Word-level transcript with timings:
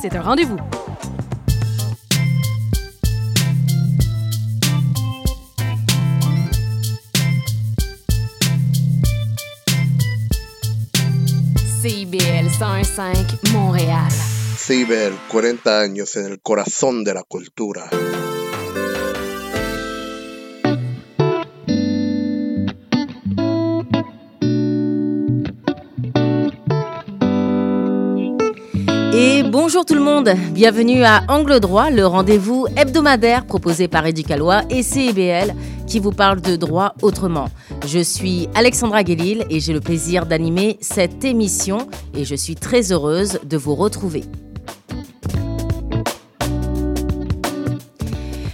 c'est 0.00 0.14
un 0.14 0.22
rendez-vous. 0.22 0.58
CIBL 11.82 12.50
105 12.50 13.52
Montréal. 13.52 14.10
CIBL, 14.56 15.14
40 15.28 15.80
años 15.80 16.16
en 16.16 16.26
el 16.26 16.40
corazón 16.40 17.04
de 17.04 17.14
la 17.14 17.22
cultura. 17.22 17.88
Bonjour 29.48 29.84
tout 29.86 29.94
le 29.94 30.00
monde, 30.00 30.30
bienvenue 30.52 31.04
à 31.04 31.22
Angle 31.28 31.60
Droit, 31.60 31.90
le 31.90 32.06
rendez-vous 32.06 32.66
hebdomadaire 32.76 33.46
proposé 33.46 33.88
par 33.88 34.04
Éducalois 34.06 34.62
et 34.68 34.82
CIBL 34.82 35.54
qui 35.86 36.00
vous 36.00 36.12
parle 36.12 36.40
de 36.40 36.56
droit 36.56 36.94
autrement. 37.00 37.48
Je 37.86 37.98
suis 38.00 38.48
Alexandra 38.54 39.02
Guélil 39.04 39.46
et 39.48 39.60
j'ai 39.60 39.72
le 39.72 39.80
plaisir 39.80 40.26
d'animer 40.26 40.76
cette 40.80 41.24
émission 41.24 41.88
et 42.14 42.24
je 42.24 42.34
suis 42.34 42.56
très 42.56 42.92
heureuse 42.92 43.40
de 43.44 43.56
vous 43.56 43.74
retrouver. 43.74 44.24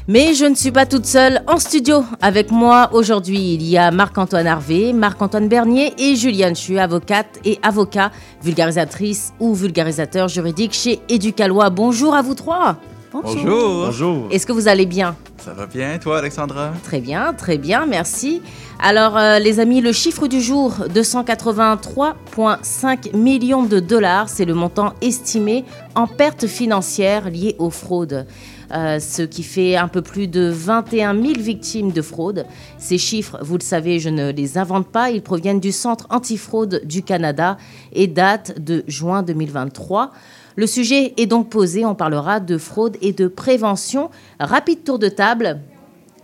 Mais 0.06 0.34
je 0.34 0.44
ne 0.44 0.54
suis 0.54 0.70
pas 0.70 0.84
toute 0.84 1.06
seule 1.06 1.42
en 1.46 1.58
studio. 1.58 2.04
Avec 2.20 2.50
moi 2.50 2.90
aujourd'hui, 2.92 3.54
il 3.54 3.62
y 3.62 3.78
a 3.78 3.90
Marc-Antoine 3.90 4.46
Harvé, 4.46 4.92
Marc-Antoine 4.92 5.48
Bernier 5.48 5.94
et 5.96 6.14
Juliane 6.14 6.54
Chu, 6.54 6.78
avocate 6.78 7.40
et 7.46 7.58
avocat, 7.62 8.10
vulgarisatrice 8.42 9.32
ou 9.40 9.54
vulgarisateur 9.54 10.28
juridique 10.28 10.74
chez 10.74 11.00
Éducalois. 11.08 11.70
Bonjour 11.70 12.14
à 12.14 12.20
vous 12.20 12.34
trois. 12.34 12.76
Bonjour. 13.14 13.86
Bonjour. 13.86 14.28
Est-ce 14.30 14.44
que 14.44 14.52
vous 14.52 14.68
allez 14.68 14.84
bien? 14.84 15.16
Ça 15.38 15.54
va 15.54 15.64
bien, 15.66 15.96
toi, 15.98 16.18
Alexandra? 16.18 16.72
Très 16.82 17.00
bien, 17.00 17.32
très 17.32 17.56
bien, 17.56 17.86
merci. 17.86 18.42
Alors, 18.80 19.16
euh, 19.16 19.38
les 19.38 19.58
amis, 19.58 19.80
le 19.80 19.92
chiffre 19.92 20.26
du 20.26 20.42
jour, 20.42 20.74
283,5 20.94 23.16
millions 23.16 23.62
de 23.62 23.80
dollars, 23.80 24.28
c'est 24.28 24.44
le 24.44 24.52
montant 24.54 24.92
estimé 25.00 25.64
en 25.94 26.06
pertes 26.06 26.46
financières 26.46 27.30
liées 27.30 27.56
aux 27.58 27.70
fraudes. 27.70 28.26
Euh, 28.72 28.98
ce 28.98 29.22
qui 29.22 29.42
fait 29.42 29.76
un 29.76 29.88
peu 29.88 30.02
plus 30.02 30.26
de 30.26 30.48
21 30.48 31.14
000 31.14 31.34
victimes 31.38 31.92
de 31.92 32.02
fraude. 32.02 32.46
Ces 32.78 32.98
chiffres, 32.98 33.38
vous 33.42 33.56
le 33.56 33.62
savez, 33.62 33.98
je 33.98 34.08
ne 34.08 34.32
les 34.32 34.58
invente 34.58 34.88
pas, 34.88 35.10
ils 35.10 35.22
proviennent 35.22 35.60
du 35.60 35.72
Centre 35.72 36.06
antifraude 36.10 36.82
du 36.84 37.02
Canada 37.02 37.58
et 37.92 38.06
datent 38.06 38.58
de 38.62 38.84
juin 38.86 39.22
2023. 39.22 40.12
Le 40.56 40.66
sujet 40.66 41.14
est 41.16 41.26
donc 41.26 41.50
posé, 41.50 41.84
on 41.84 41.94
parlera 41.94 42.40
de 42.40 42.58
fraude 42.58 42.96
et 43.02 43.12
de 43.12 43.28
prévention. 43.28 44.10
Rapide 44.38 44.84
tour 44.84 44.98
de 44.98 45.08
table 45.08 45.60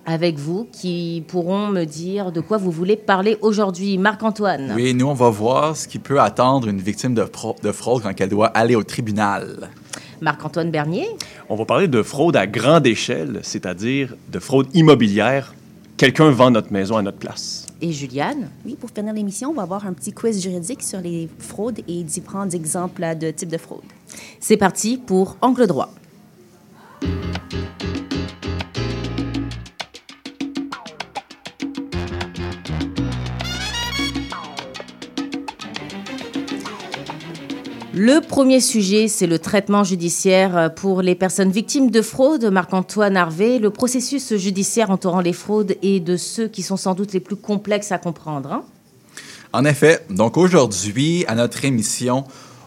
avec 0.07 0.39
vous 0.39 0.67
qui 0.73 1.25
pourront 1.29 1.69
me 1.69 1.85
dire 1.85 2.33
de 2.33 2.41
quoi 2.41 2.57
vous 2.57 2.71
voulez 2.71 2.97
parler 2.97 3.37
aujourd'hui. 3.43 3.99
Marc-Antoine. 3.99 4.73
Oui, 4.75 4.95
nous, 4.95 5.07
on 5.07 5.15
va 5.15 5.31
voir 5.31 5.77
ce 5.77 5.87
qui 5.87 5.99
peut 5.99 6.21
attendre 6.21 6.69
une 6.69 6.81
victime 6.81 7.15
de, 7.15 7.25
de 7.63 7.73
fraude 7.73 8.03
quand 8.03 8.13
elle 8.19 8.29
doit 8.29 8.49
aller 8.49 8.77
au 8.77 8.83
tribunal. 8.83 9.71
Marc-Antoine 10.21 10.71
Bernier? 10.71 11.09
On 11.49 11.57
va 11.57 11.65
parler 11.65 11.89
de 11.89 12.03
fraude 12.03 12.37
à 12.37 12.47
grande 12.47 12.87
échelle, 12.87 13.41
c'est-à-dire 13.43 14.15
de 14.31 14.39
fraude 14.39 14.69
immobilière. 14.75 15.55
Quelqu'un 15.97 16.31
vend 16.31 16.51
notre 16.51 16.73
maison 16.73 16.97
à 16.97 17.03
notre 17.03 17.19
place. 17.19 17.67
Et 17.83 17.93
Juliane? 17.93 18.49
Oui, 18.65 18.77
pour 18.79 18.91
finir 18.91 19.13
l'émission, 19.13 19.51
on 19.51 19.55
va 19.55 19.63
avoir 19.63 19.87
un 19.87 19.93
petit 19.93 20.13
quiz 20.13 20.43
juridique 20.43 20.83
sur 20.83 21.01
les 21.01 21.29
fraudes 21.39 21.81
et 21.89 22.03
différents 22.03 22.49
exemples 22.49 23.03
de 23.19 23.31
types 23.31 23.51
de 23.51 23.59
fraude. 23.59 23.83
C'est 24.39 24.57
parti 24.57 24.97
pour 24.97 25.37
Angle 25.41 25.67
droit. 25.67 25.93
Le 38.03 38.23
premier 38.23 38.61
sujet, 38.61 39.09
c'est 39.09 39.27
le 39.27 39.39
traitement 39.39 39.85
judiciaire 39.85 40.73
pour 40.75 41.03
les 41.03 41.15
personnes 41.15 41.51
victimes 41.51 41.91
de 41.91 42.01
fraude. 42.01 42.47
Marc-Antoine 42.47 43.15
Harvé, 43.15 43.59
le 43.59 43.69
processus 43.69 44.35
judiciaire 44.37 44.91
entourant 44.91 45.21
les 45.21 45.35
fraudes 45.35 45.77
est 45.83 46.01
de 46.01 46.17
ceux 46.17 46.49
qui 46.49 46.63
sont 46.63 46.79
sans 46.79 46.95
doute 46.95 47.13
les 47.13 47.21
plus 47.21 47.37
complexes 47.37 47.93
à 47.93 47.99
comprendre. 47.99 48.55
Hein? 48.55 48.63
En 49.53 49.67
effet, 49.67 50.03
donc 50.09 50.39
aujourd'hui, 50.39 51.27
à 51.29 51.35
notre 51.35 51.63
émission, 51.67 52.25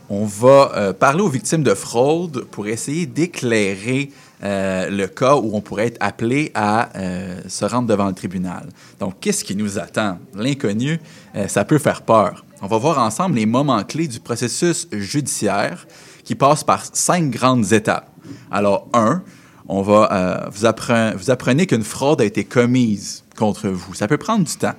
on 0.08 0.26
va 0.26 0.72
euh, 0.76 0.94
parler 0.94 1.22
aux 1.24 1.30
victimes 1.30 1.64
de 1.64 1.74
fraude 1.74 2.46
pour 2.52 2.68
essayer 2.68 3.08
d'éclairer 3.08 4.12
euh, 4.44 4.90
le 4.90 5.08
cas 5.08 5.36
où 5.36 5.56
on 5.56 5.62
pourrait 5.62 5.88
être 5.88 5.98
appelé 6.02 6.52
à 6.54 6.90
euh, 6.98 7.40
se 7.48 7.64
rendre 7.64 7.88
devant 7.88 8.08
le 8.08 8.14
tribunal. 8.14 8.68
Donc, 9.00 9.16
qu'est-ce 9.22 9.44
qui 9.44 9.56
nous 9.56 9.80
attend? 9.80 10.18
L'inconnu, 10.36 11.00
euh, 11.36 11.48
ça 11.48 11.64
peut 11.64 11.78
faire 11.78 12.02
peur. 12.02 12.44
On 12.66 12.68
va 12.68 12.78
voir 12.78 12.98
ensemble 12.98 13.36
les 13.36 13.46
moments 13.46 13.84
clés 13.84 14.08
du 14.08 14.22
processus 14.22 14.88
judiciaire 14.94 15.86
qui 16.24 16.34
passe 16.34 16.64
par 16.64 16.86
cinq 16.94 17.30
grandes 17.30 17.74
étapes. 17.74 18.10
Alors, 18.50 18.88
un, 18.94 19.22
on 19.68 19.82
va, 19.82 20.50
vous, 20.50 20.66
apprenez, 20.66 21.14
vous 21.18 21.30
apprenez 21.30 21.68
qu'une 21.68 21.84
fraude 21.84 22.22
a 22.22 22.24
été 22.24 22.46
commise 22.46 23.26
contre 23.36 23.68
vous. 23.68 23.94
Ça 23.94 24.08
peut 24.08 24.18
prendre 24.18 24.46
du 24.46 24.56
temps. 24.56 24.76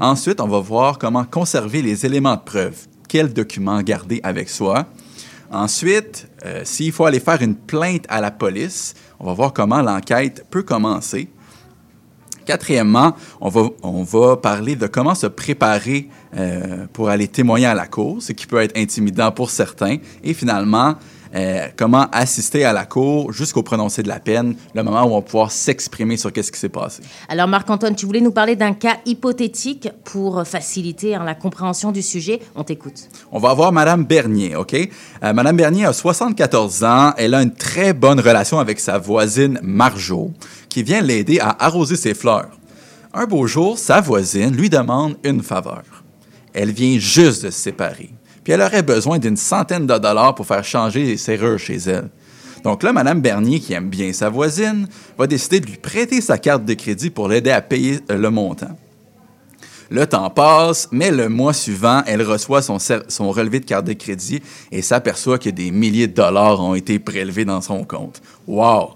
Ensuite, 0.00 0.40
on 0.40 0.48
va 0.48 0.60
voir 0.60 0.96
comment 0.96 1.26
conserver 1.26 1.82
les 1.82 2.06
éléments 2.06 2.36
de 2.36 2.40
preuve. 2.40 2.86
Quels 3.06 3.34
documents 3.34 3.82
garder 3.82 4.18
avec 4.22 4.48
soi? 4.48 4.86
Ensuite, 5.50 6.28
s'il 6.64 6.90
faut 6.90 7.04
aller 7.04 7.20
faire 7.20 7.42
une 7.42 7.54
plainte 7.54 8.06
à 8.08 8.22
la 8.22 8.30
police, 8.30 8.94
on 9.20 9.26
va 9.26 9.34
voir 9.34 9.52
comment 9.52 9.82
l'enquête 9.82 10.46
peut 10.48 10.62
commencer. 10.62 11.28
Quatrièmement, 12.46 13.14
on 13.40 14.02
va, 14.04 14.36
parler 14.36 14.76
de 14.76 14.86
comment 14.86 15.14
se 15.14 15.26
préparer 15.26 16.08
euh, 16.36 16.86
pour 16.92 17.08
aller 17.08 17.28
témoigner 17.28 17.66
à 17.66 17.74
la 17.74 17.86
cour, 17.86 18.22
ce 18.22 18.32
qui 18.32 18.46
peut 18.46 18.60
être 18.62 18.76
intimidant 18.78 19.32
pour 19.32 19.50
certains. 19.50 19.96
Et 20.22 20.32
finalement, 20.32 20.94
euh, 21.34 21.68
comment 21.76 22.06
assister 22.12 22.64
à 22.64 22.72
la 22.72 22.84
cour 22.84 23.32
jusqu'au 23.32 23.62
prononcé 23.62 24.02
de 24.02 24.08
la 24.08 24.20
peine, 24.20 24.54
le 24.74 24.82
moment 24.82 25.02
où 25.04 25.12
on 25.12 25.16
va 25.16 25.22
pouvoir 25.22 25.50
s'exprimer 25.50 26.16
sur 26.16 26.32
qu'est-ce 26.32 26.52
qui 26.52 26.58
s'est 26.58 26.68
passé. 26.68 27.02
Alors, 27.28 27.48
Marc-Antoine, 27.48 27.94
tu 27.94 28.06
voulais 28.06 28.20
nous 28.20 28.30
parler 28.32 28.56
d'un 28.56 28.74
cas 28.74 28.96
hypothétique 29.06 29.88
pour 30.04 30.46
faciliter 30.46 31.14
hein, 31.14 31.24
la 31.24 31.34
compréhension 31.34 31.92
du 31.92 32.02
sujet. 32.02 32.40
On 32.54 32.64
t'écoute. 32.64 33.08
On 33.32 33.38
va 33.38 33.54
voir 33.54 33.72
Madame 33.72 34.04
Bernier, 34.04 34.56
OK? 34.56 34.74
Euh, 34.74 35.32
Madame 35.32 35.56
Bernier 35.56 35.86
a 35.86 35.92
74 35.92 36.84
ans. 36.84 37.12
Elle 37.16 37.34
a 37.34 37.42
une 37.42 37.54
très 37.54 37.92
bonne 37.92 38.20
relation 38.20 38.58
avec 38.58 38.80
sa 38.80 38.98
voisine 38.98 39.58
Marjo, 39.62 40.30
qui 40.68 40.82
vient 40.82 41.00
l'aider 41.00 41.40
à 41.40 41.56
arroser 41.64 41.96
ses 41.96 42.14
fleurs. 42.14 42.50
Un 43.12 43.24
beau 43.24 43.46
jour, 43.46 43.78
sa 43.78 44.00
voisine 44.00 44.54
lui 44.54 44.68
demande 44.68 45.16
une 45.24 45.42
faveur. 45.42 45.82
Elle 46.52 46.70
vient 46.70 46.98
juste 46.98 47.44
de 47.44 47.50
se 47.50 47.58
séparer 47.58 48.10
puis 48.46 48.52
elle 48.52 48.62
aurait 48.62 48.84
besoin 48.84 49.18
d'une 49.18 49.36
centaine 49.36 49.88
de 49.88 49.98
dollars 49.98 50.36
pour 50.36 50.46
faire 50.46 50.62
changer 50.62 51.02
les 51.02 51.16
serrures 51.16 51.58
chez 51.58 51.78
elle. 51.78 52.10
Donc 52.62 52.84
là, 52.84 52.92
Mme 52.92 53.20
Bernier, 53.20 53.58
qui 53.58 53.72
aime 53.72 53.90
bien 53.90 54.12
sa 54.12 54.28
voisine, 54.28 54.86
va 55.18 55.26
décider 55.26 55.58
de 55.58 55.66
lui 55.66 55.78
prêter 55.78 56.20
sa 56.20 56.38
carte 56.38 56.64
de 56.64 56.74
crédit 56.74 57.10
pour 57.10 57.26
l'aider 57.26 57.50
à 57.50 57.60
payer 57.60 57.98
euh, 58.08 58.16
le 58.16 58.30
montant. 58.30 58.78
Le 59.90 60.06
temps 60.06 60.30
passe, 60.30 60.86
mais 60.92 61.10
le 61.10 61.28
mois 61.28 61.54
suivant, 61.54 62.04
elle 62.06 62.22
reçoit 62.22 62.62
son, 62.62 62.78
son 62.78 63.32
relevé 63.32 63.58
de 63.58 63.64
carte 63.64 63.84
de 63.84 63.94
crédit 63.94 64.40
et 64.70 64.80
s'aperçoit 64.80 65.40
que 65.40 65.50
des 65.50 65.72
milliers 65.72 66.06
de 66.06 66.14
dollars 66.14 66.60
ont 66.60 66.76
été 66.76 67.00
prélevés 67.00 67.44
dans 67.44 67.60
son 67.60 67.82
compte. 67.82 68.22
Wow! 68.46 68.90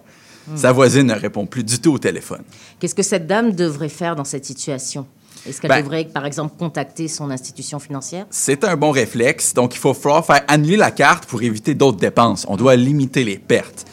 Sa 0.54 0.70
voisine 0.70 1.08
ne 1.08 1.14
répond 1.14 1.44
plus 1.44 1.64
du 1.64 1.80
tout 1.80 1.94
au 1.94 1.98
téléphone. 1.98 2.42
Qu'est-ce 2.78 2.94
que 2.94 3.02
cette 3.02 3.26
dame 3.26 3.50
devrait 3.50 3.88
faire 3.88 4.14
dans 4.14 4.24
cette 4.24 4.44
situation? 4.44 5.08
Est-ce 5.46 5.60
qu'elle 5.60 5.70
ben, 5.70 5.82
devrait, 5.82 6.04
par 6.04 6.26
exemple, 6.26 6.54
contacter 6.58 7.08
son 7.08 7.30
institution 7.30 7.78
financière? 7.78 8.26
C'est 8.30 8.64
un 8.64 8.76
bon 8.76 8.90
réflexe. 8.90 9.54
Donc, 9.54 9.74
il 9.74 9.78
faut 9.78 9.94
falloir 9.94 10.24
faire 10.24 10.42
annuler 10.48 10.76
la 10.76 10.90
carte 10.90 11.26
pour 11.26 11.42
éviter 11.42 11.74
d'autres 11.74 11.98
dépenses. 11.98 12.44
On 12.48 12.56
doit 12.56 12.76
limiter 12.76 13.24
les 13.24 13.38
pertes. 13.38 13.86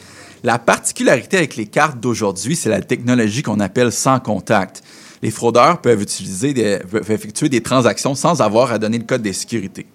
La 0.44 0.58
particularité 0.58 1.38
avec 1.38 1.56
les 1.56 1.66
cartes 1.66 1.98
d'aujourd'hui, 1.98 2.54
c'est 2.54 2.68
la 2.68 2.80
technologie 2.80 3.42
qu'on 3.42 3.60
appelle 3.60 3.90
sans 3.90 4.20
contact. 4.20 4.82
Les 5.22 5.30
fraudeurs 5.30 5.80
peuvent, 5.80 6.02
utiliser 6.02 6.54
des, 6.54 6.78
peuvent 6.78 7.10
effectuer 7.10 7.48
des 7.48 7.62
transactions 7.62 8.14
sans 8.14 8.40
avoir 8.40 8.70
à 8.72 8.78
donner 8.78 8.98
le 8.98 9.04
code 9.04 9.22
de 9.22 9.32
sécurité. 9.32 9.86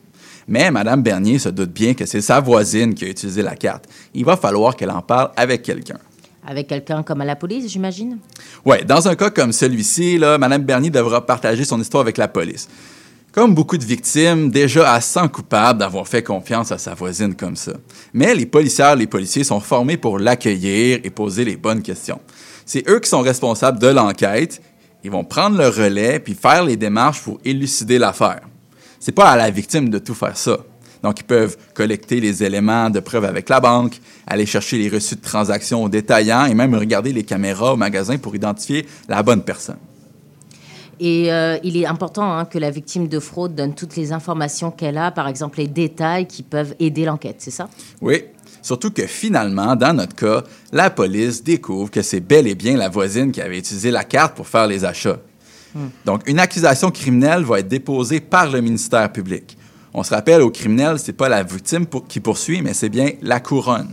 Mais 0.48 0.70
Mme 0.72 1.02
Bernier 1.02 1.40
se 1.40 1.50
doute 1.50 1.72
bien 1.72 1.94
que 1.94 2.06
c'est 2.06 2.20
sa 2.20 2.42
voisine 2.42 2.94
qui 2.94 3.06
a 3.06 3.08
utilisé 3.08 3.42
la 3.42 3.56
carte. 3.56 3.86
Il 4.14 4.26
va 4.26 4.36
falloir 4.36 4.76
qu'elle 4.76 4.92
en 4.92 5.02
parle 5.02 5.32
avec 5.38 5.62
quelqu'un. 5.62 6.00
Avec 6.46 6.68
quelqu'un 6.68 7.04
comme 7.04 7.20
la 7.20 7.36
police, 7.36 7.72
j'imagine? 7.72 8.18
Oui, 8.66 8.84
dans 8.86 9.08
un 9.08 9.16
cas 9.16 9.30
comme 9.30 9.54
celui-ci, 9.54 10.18
Mme 10.20 10.64
Bernier 10.64 10.90
devra 10.90 11.26
partager 11.26 11.64
son 11.64 11.80
histoire 11.80 12.02
avec 12.02 12.18
la 12.18 12.28
police. 12.28 12.68
Comme 13.32 13.56
beaucoup 13.56 13.78
de 13.78 13.86
victimes, 13.86 14.52
déjà 14.52 14.94
à 14.94 15.02
100 15.02 15.30
coupables 15.30 15.80
d'avoir 15.80 16.08
fait 16.08 16.22
confiance 16.22 16.72
à 16.72 16.78
sa 16.78 16.94
voisine 16.94 17.34
comme 17.34 17.56
ça. 17.56 17.74
Mais 18.14 18.36
les 18.36 18.46
policières, 18.46 18.96
les 18.96 19.08
policiers 19.08 19.44
sont 19.44 19.60
formés 19.60 19.98
pour 19.98 20.20
l'accueillir 20.20 21.00
et 21.04 21.10
poser 21.10 21.44
les 21.44 21.56
bonnes 21.56 21.82
questions. 21.82 22.20
C'est 22.66 22.88
eux 22.88 23.00
qui 23.00 23.10
sont 23.10 23.22
responsables 23.22 23.80
de 23.80 23.88
l'enquête. 23.88 24.62
Ils 25.04 25.12
vont 25.12 25.24
prendre 25.24 25.58
le 25.58 25.68
relais 25.68 26.20
puis 26.20 26.36
faire 26.36 26.64
les 26.64 26.78
démarches 26.78 27.22
pour 27.22 27.40
élucider 27.44 27.98
l'affaire. 27.98 28.42
C'est 29.00 29.12
pas 29.12 29.32
à 29.32 29.36
la 29.36 29.50
victime 29.50 29.90
de 29.90 29.98
tout 29.98 30.14
faire 30.14 30.38
ça. 30.38 30.60
Donc, 31.04 31.20
ils 31.20 31.26
peuvent 31.26 31.58
collecter 31.74 32.20
les 32.20 32.44
éléments 32.44 32.90
de 32.90 33.00
preuve 33.00 33.26
avec 33.26 33.50
la 33.50 33.60
banque, 33.60 34.00
aller 34.26 34.46
chercher 34.46 34.78
les 34.78 34.90
reçus 34.90 35.16
de 35.16 35.22
transactions 35.22 35.84
aux 35.84 35.90
détaillants 35.90 36.46
et 36.46 36.54
même 36.54 36.74
regarder 36.74 37.12
les 37.12 37.24
caméras 37.24 37.74
au 37.74 37.78
magasin 37.78 38.18
pour 38.18 38.36
identifier 38.36 38.88
la 39.10 39.22
bonne 39.22 39.44
personne. 39.44 39.78
Et 41.00 41.34
euh, 41.34 41.58
il 41.64 41.76
est 41.76 41.86
important 41.86 42.32
hein, 42.32 42.46
que 42.46 42.58
la 42.58 42.72
victime 42.72 43.08
de 43.10 43.20
fraude 43.20 43.56
donne 43.56 43.76
toutes 43.76 43.98
les 43.98 44.14
informations 44.14 44.72
qu'elle 44.72 44.98
a, 44.98 45.12
par 45.12 45.28
exemple 45.28 45.58
les 45.58 45.68
détails 45.68 46.28
qui 46.28 46.44
peuvent 46.44 46.76
aider 46.80 47.04
l'enquête, 47.04 47.38
c'est 47.40 47.52
ça? 47.52 47.68
Oui, 48.02 48.24
Surtout 48.64 48.92
que 48.92 49.06
finalement, 49.06 49.76
dans 49.76 49.94
notre 49.94 50.16
cas, 50.16 50.42
la 50.72 50.90
police 50.90 51.44
découvre 51.44 51.92
que 51.92 52.02
c'est 52.02 52.22
bel 52.22 52.48
et 52.48 52.56
bien 52.56 52.78
la 52.78 52.88
voisine 52.88 53.34
qui 53.34 53.42
avait 53.42 53.58
utilisé 53.60 53.92
la 53.92 54.06
carte 54.06 54.38
pour 54.38 54.48
faire 54.48 54.68
les 54.68 54.86
achats. 54.86 55.20
Donc, 56.06 56.22
une 56.28 56.40
accusation 56.40 56.90
criminelle 56.90 57.44
va 57.44 57.60
être 57.60 57.68
déposée 57.68 58.22
par 58.22 58.50
le 58.50 58.62
ministère 58.62 59.12
public. 59.12 59.58
On 59.94 60.04
se 60.04 60.14
rappelle, 60.14 60.42
au 60.42 60.50
criminel, 60.50 60.98
c'est 60.98 61.14
pas 61.14 61.30
la 61.30 61.44
victime 61.44 61.86
pour- 61.86 62.08
qui 62.08 62.20
poursuit, 62.20 62.62
mais 62.62 62.74
c'est 62.74 62.90
bien 62.90 63.12
la 63.22 63.40
couronne. 63.40 63.90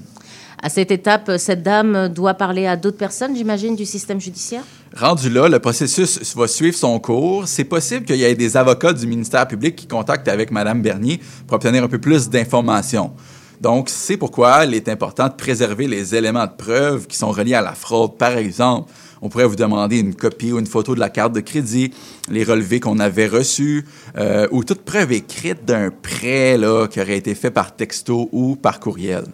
À 0.62 0.69
cette 0.69 0.91
étape, 0.91 1.31
cette 1.38 1.62
dame 1.62 2.08
doit 2.08 2.35
parler 2.35 2.67
à 2.67 2.76
d'autres 2.76 2.99
personnes, 2.99 3.35
j'imagine, 3.35 3.75
du 3.76 3.87
système 3.87 4.20
judiciaire? 4.20 4.62
Rendu 4.94 5.31
là, 5.31 5.49
le 5.49 5.58
processus 5.58 6.35
va 6.37 6.47
suivre 6.49 6.76
son 6.76 6.99
cours. 6.99 7.49
C'est 7.49 7.64
possible 7.64 8.05
qu'il 8.05 8.17
y 8.17 8.25
ait 8.25 8.35
des 8.35 8.56
avocats 8.58 8.93
du 8.93 9.06
ministère 9.06 9.49
public 9.49 9.75
qui 9.76 9.87
contactent 9.87 10.29
avec 10.29 10.50
Mme 10.50 10.82
Bernier 10.82 11.20
pour 11.47 11.56
obtenir 11.56 11.85
un 11.85 11.88
peu 11.88 11.99
plus 11.99 12.29
d'informations. 12.29 13.12
Donc, 13.60 13.90
c'est 13.90 14.16
pourquoi 14.16 14.64
il 14.64 14.74
est 14.74 14.88
important 14.88 15.28
de 15.28 15.34
préserver 15.34 15.86
les 15.86 16.14
éléments 16.14 16.46
de 16.46 16.52
preuve 16.56 17.06
qui 17.06 17.16
sont 17.16 17.30
reliés 17.30 17.54
à 17.54 17.60
la 17.60 17.74
fraude. 17.74 18.16
Par 18.16 18.36
exemple, 18.38 18.90
on 19.20 19.28
pourrait 19.28 19.44
vous 19.46 19.56
demander 19.56 19.98
une 19.98 20.14
copie 20.14 20.50
ou 20.50 20.58
une 20.58 20.66
photo 20.66 20.94
de 20.94 21.00
la 21.00 21.10
carte 21.10 21.34
de 21.34 21.40
crédit, 21.40 21.92
les 22.30 22.42
relevés 22.42 22.80
qu'on 22.80 22.98
avait 22.98 23.26
reçus, 23.26 23.84
euh, 24.16 24.48
ou 24.50 24.64
toute 24.64 24.80
preuve 24.80 25.12
écrite 25.12 25.66
d'un 25.66 25.90
prêt 25.90 26.56
là, 26.56 26.86
qui 26.88 27.02
aurait 27.02 27.18
été 27.18 27.34
fait 27.34 27.50
par 27.50 27.76
texto 27.76 28.30
ou 28.32 28.56
par 28.56 28.80
courriel. 28.80 29.24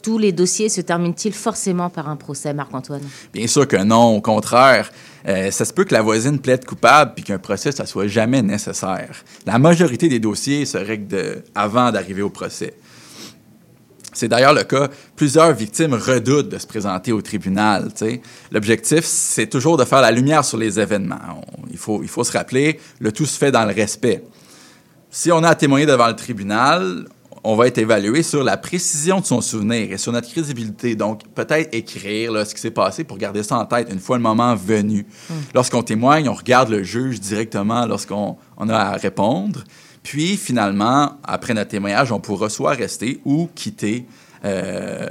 Tous 0.00 0.18
les 0.18 0.30
dossiers 0.32 0.68
se 0.68 0.80
terminent-ils 0.80 1.32
forcément 1.34 1.90
par 1.90 2.08
un 2.08 2.16
procès, 2.16 2.54
Marc-Antoine? 2.54 3.02
Bien 3.34 3.46
sûr 3.48 3.66
que 3.66 3.76
non, 3.76 4.16
au 4.16 4.20
contraire. 4.20 4.92
Euh, 5.28 5.50
ça 5.52 5.64
se 5.64 5.72
peut 5.72 5.84
que 5.84 5.94
la 5.94 6.02
voisine 6.02 6.38
plaide 6.40 6.64
coupable 6.64 7.12
puis 7.14 7.24
qu'un 7.24 7.38
procès, 7.38 7.70
ça 7.72 7.86
soit 7.86 8.08
jamais 8.08 8.42
nécessaire. 8.42 9.24
La 9.46 9.58
majorité 9.58 10.08
des 10.08 10.18
dossiers 10.18 10.66
se 10.66 10.78
règlent 10.78 11.06
de- 11.08 11.42
avant 11.54 11.90
d'arriver 11.92 12.22
au 12.22 12.30
procès. 12.30 12.74
C'est 14.12 14.28
d'ailleurs 14.28 14.52
le 14.54 14.64
cas. 14.64 14.88
Plusieurs 15.16 15.52
victimes 15.52 15.94
redoutent 15.94 16.48
de 16.50 16.58
se 16.58 16.66
présenter 16.66 17.12
au 17.12 17.22
tribunal. 17.22 17.88
L'objectif, 18.50 19.04
c'est 19.04 19.46
toujours 19.46 19.76
de 19.76 19.84
faire 19.84 20.00
la 20.02 20.10
lumière 20.10 20.44
sur 20.44 20.58
les 20.58 20.78
événements. 20.78 21.16
On- 21.36 21.66
il, 21.70 21.78
faut, 21.78 22.02
il 22.02 22.08
faut 22.08 22.24
se 22.24 22.32
rappeler, 22.32 22.78
le 23.00 23.10
tout 23.12 23.26
se 23.26 23.38
fait 23.38 23.50
dans 23.50 23.64
le 23.64 23.72
respect. 23.72 24.22
Si 25.10 25.30
on 25.32 25.42
a 25.42 25.48
à 25.50 25.54
témoigner 25.54 25.86
devant 25.86 26.08
le 26.08 26.16
tribunal, 26.16 27.06
on 27.44 27.56
va 27.56 27.66
être 27.66 27.78
évalué 27.78 28.22
sur 28.22 28.44
la 28.44 28.56
précision 28.56 29.18
de 29.20 29.24
son 29.26 29.40
souvenir 29.40 29.90
et 29.92 29.98
sur 29.98 30.12
notre 30.12 30.30
crédibilité. 30.30 30.94
Donc, 30.94 31.22
peut-être 31.34 31.74
écrire 31.74 32.30
là, 32.32 32.44
ce 32.44 32.54
qui 32.54 32.60
s'est 32.60 32.70
passé 32.70 33.02
pour 33.04 33.18
garder 33.18 33.42
ça 33.42 33.58
en 33.58 33.64
tête 33.66 33.88
une 33.90 33.98
fois 33.98 34.16
le 34.16 34.22
moment 34.22 34.54
venu. 34.54 35.06
Lorsqu'on 35.54 35.82
témoigne, 35.82 36.28
on 36.28 36.34
regarde 36.34 36.68
le 36.70 36.82
juge 36.84 37.18
directement 37.20 37.84
lorsqu'on 37.86 38.36
on 38.56 38.68
a 38.68 38.76
à 38.76 38.92
répondre. 38.92 39.64
Puis, 40.02 40.36
finalement, 40.36 41.12
après 41.24 41.54
notre 41.54 41.70
témoignage, 41.70 42.10
on 42.12 42.20
pourra 42.20 42.48
soit 42.50 42.72
rester 42.72 43.20
ou 43.24 43.48
quitter, 43.54 44.04
euh, 44.44 45.06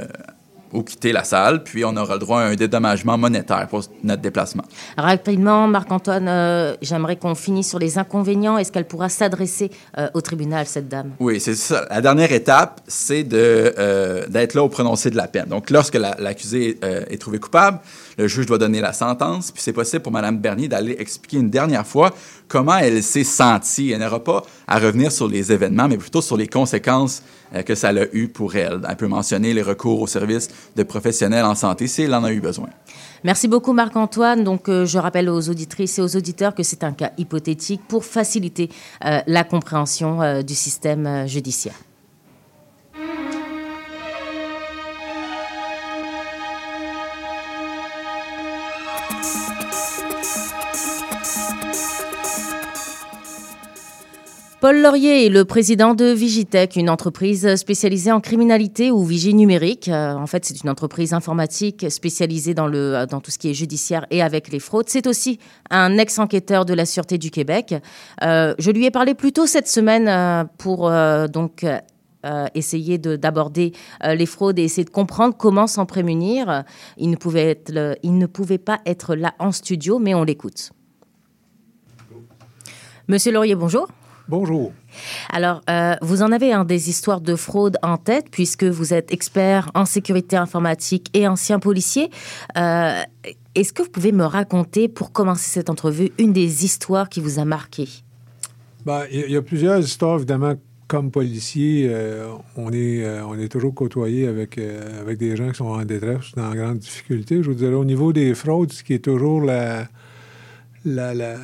ou 0.74 0.84
quitter 0.84 1.12
la 1.14 1.24
salle. 1.24 1.64
Puis, 1.64 1.84
on 1.86 1.96
aura 1.98 2.14
le 2.16 2.20
droit 2.20 2.42
à 2.42 2.46
un 2.46 2.56
dédommagement 2.56 3.18
monétaire 3.18 3.68
pour 3.70 3.82
notre 4.04 4.22
déplacement. 4.22 4.64
Rapidement, 4.98 5.68
Marc-Antoine, 5.68 6.28
euh, 6.28 6.76
j'aimerais 6.82 7.16
qu'on 7.16 7.36
finisse 7.36 7.70
sur 7.70 7.80
les 7.80 7.98
inconvénients. 7.98 8.58
Est-ce 8.58 8.72
qu'elle 8.72 8.88
pourra 8.88 9.08
s'adresser 9.10 9.72
euh, 9.98 10.10
au 10.14 10.22
tribunal, 10.22 10.66
cette 10.68 10.88
dame? 10.90 11.12
Oui, 11.20 11.40
c'est 11.40 11.56
ça. 11.56 11.86
La 11.90 12.02
dernière 12.02 12.32
étape, 12.32 12.82
c'est 12.88 13.24
d'être 13.24 14.54
là 14.54 14.64
au 14.64 14.70
prononcé 14.70 15.10
de 15.10 15.16
la 15.18 15.28
peine. 15.28 15.46
Donc, 15.48 15.70
lorsque 15.70 15.96
la- 15.96 16.16
l'accusé 16.20 16.78
est 16.84 17.18
trouvé 17.20 17.40
coupable, 17.40 17.80
le 18.22 18.28
juge 18.28 18.46
doit 18.46 18.60
donner 18.60 18.82
la 18.82 18.94
sentence, 18.94 19.52
puis 19.52 19.64
c'est 19.64 19.74
possible 19.74 20.04
pour 20.04 20.12
Mme 20.12 20.38
Bernier 20.38 20.68
d'aller 20.68 20.96
expliquer 21.00 21.38
une 21.38 21.50
dernière 21.50 21.88
fois 21.88 22.14
comment 22.48 22.78
elle 22.78 23.02
s'est 23.02 23.24
sentie. 23.24 23.92
Elle 23.92 24.02
n'aura 24.02 24.24
pas 24.24 24.44
à 24.68 24.78
revenir 24.78 25.12
sur 25.12 25.28
les 25.28 25.52
événements, 25.52 25.88
mais 25.88 25.98
plutôt 25.98 26.22
sur 26.22 26.38
les 26.38 26.48
conséquences 26.48 27.24
euh, 27.56 27.64
que 27.64 27.74
ça 27.74 27.90
a 27.90 28.06
eu 28.14 28.28
pour 28.28 28.56
elle. 28.56 28.82
Elle 28.88 28.96
peut 28.96 29.08
mentionner 29.08 29.56
les 29.56 29.64
recours 29.64 30.02
au 30.02 30.08
service 30.08 30.50
de 30.76 30.84
professionnels 30.84 31.46
en 31.46 31.56
santé 31.56 31.88
si 31.88 32.04
elle 32.04 32.14
en 32.14 32.24
a 32.24 32.32
eu 32.32 32.42
besoin. 32.42 32.70
Merci 33.24 33.48
beaucoup 33.48 33.74
Marc-Antoine. 33.74 34.44
Donc 34.44 34.70
euh, 34.70 34.86
je 34.86 35.00
rappelle 35.00 35.28
aux 35.28 35.50
auditrices 35.50 35.98
et 35.98 36.02
aux 36.02 36.16
auditeurs 36.16 36.54
que 36.54 36.64
c'est 36.64 36.84
un 36.84 36.92
cas 36.92 37.12
hypothétique 37.18 37.82
pour 37.88 38.06
faciliter 38.06 38.70
euh, 39.04 39.20
la 39.26 39.44
compréhension 39.44 40.44
du 40.44 40.54
système 40.54 41.28
judiciaire. 41.28 41.76
Paul 54.62 54.80
Laurier 54.80 55.26
est 55.26 55.30
le 55.30 55.44
président 55.44 55.96
de 55.96 56.06
Vigitech, 56.06 56.76
une 56.76 56.92
entreprise 56.92 57.56
spécialisée 57.56 58.12
en 58.12 58.22
criminalité 58.22 58.92
ou 58.92 59.04
vigie 59.04 59.34
numérique. 59.34 59.88
Euh, 59.88 60.14
en 60.14 60.28
fait, 60.28 60.46
c'est 60.46 60.62
une 60.62 60.70
entreprise 60.70 61.14
informatique 61.14 61.90
spécialisée 61.90 62.54
dans, 62.54 62.68
le, 62.68 63.08
dans 63.10 63.22
tout 63.22 63.32
ce 63.32 63.40
qui 63.40 63.50
est 63.50 63.56
judiciaire 63.56 64.06
et 64.12 64.22
avec 64.22 64.50
les 64.52 64.60
fraudes. 64.60 64.88
C'est 64.88 65.08
aussi 65.08 65.40
un 65.72 65.98
ex-enquêteur 65.98 66.66
de 66.66 66.76
la 66.76 66.86
Sûreté 66.86 67.18
du 67.18 67.32
Québec. 67.32 67.74
Euh, 68.24 68.54
je 68.60 68.70
lui 68.70 68.86
ai 68.86 68.92
parlé 68.92 69.16
plus 69.16 69.32
tôt 69.34 69.48
cette 69.48 69.68
semaine 69.68 70.08
euh, 70.08 70.44
pour 70.60 70.88
euh, 70.88 71.28
donc 71.28 71.64
euh, 71.64 72.46
essayer 72.54 73.00
de- 73.00 73.16
d'aborder 73.16 73.72
euh, 74.04 74.14
les 74.14 74.28
fraudes 74.28 74.60
et 74.60 74.64
essayer 74.64 74.86
de 74.86 74.92
comprendre 74.92 75.36
comment 75.36 75.66
s'en 75.66 75.88
prémunir. 75.88 76.66
Il 76.98 77.10
ne 77.10 77.16
pouvait 77.16 78.58
pas 78.60 78.80
être 78.86 79.16
là 79.16 79.34
en 79.40 79.52
studio, 79.52 79.98
mais 79.98 80.14
on 80.14 80.24
l'écoute. 80.24 80.70
Monsieur 83.08 83.32
Laurier, 83.32 83.56
bonjour. 83.56 83.88
Bonjour. 84.32 84.72
Alors, 85.30 85.62
euh, 85.70 85.96
vous 86.02 86.22
en 86.24 86.32
avez 86.32 86.54
un 86.54 86.64
des 86.64 86.90
histoires 86.90 87.20
de 87.20 87.36
fraude 87.36 87.78
en 87.84 87.98
tête, 87.98 88.28
puisque 88.32 88.64
vous 88.64 88.94
êtes 88.94 89.12
expert 89.12 89.70
en 89.76 89.84
sécurité 89.86 90.38
informatique 90.38 91.10
et 91.14 91.28
ancien 91.28 91.60
policier. 91.60 92.10
Euh, 92.58 93.02
Est-ce 93.56 93.74
que 93.74 93.84
vous 93.84 93.90
pouvez 93.90 94.14
me 94.14 94.24
raconter, 94.24 94.88
pour 94.88 95.12
commencer 95.12 95.50
cette 95.50 95.70
entrevue, 95.70 96.12
une 96.18 96.32
des 96.32 96.64
histoires 96.64 97.10
qui 97.10 97.20
vous 97.20 97.40
a 97.40 97.44
marqué? 97.46 97.90
Ben, 98.86 99.04
Il 99.12 99.20
y, 99.20 99.24
a- 99.24 99.26
il 99.26 99.32
y 99.34 99.36
a 99.36 99.42
plusieurs 99.42 99.80
histoires, 99.80 100.16
évidemment. 100.16 100.54
Comme 100.88 101.12
policier, 101.12 101.88
euh, 101.90 102.32
on, 102.56 102.72
est, 102.72 103.06
on 103.22 103.38
est 103.38 103.48
toujours 103.50 103.74
côtoyé 103.74 104.28
avec, 104.28 104.58
avec 104.58 105.18
des 105.18 105.36
gens 105.36 105.50
qui 105.50 105.56
sont 105.58 105.66
en 105.66 105.84
détresse, 105.84 106.32
dans 106.38 106.54
grande 106.56 106.80
difficulté. 106.80 107.44
Je 107.44 107.50
vous 107.50 107.56
dirais, 107.56 107.74
au 107.74 107.86
niveau 107.86 108.14
des 108.14 108.34
fraudes, 108.34 108.72
ce 108.72 108.82
qui 108.84 108.94
est 108.94 109.04
toujours 109.04 109.42
la, 109.42 109.88
la, 110.86 111.14
la- 111.14 111.38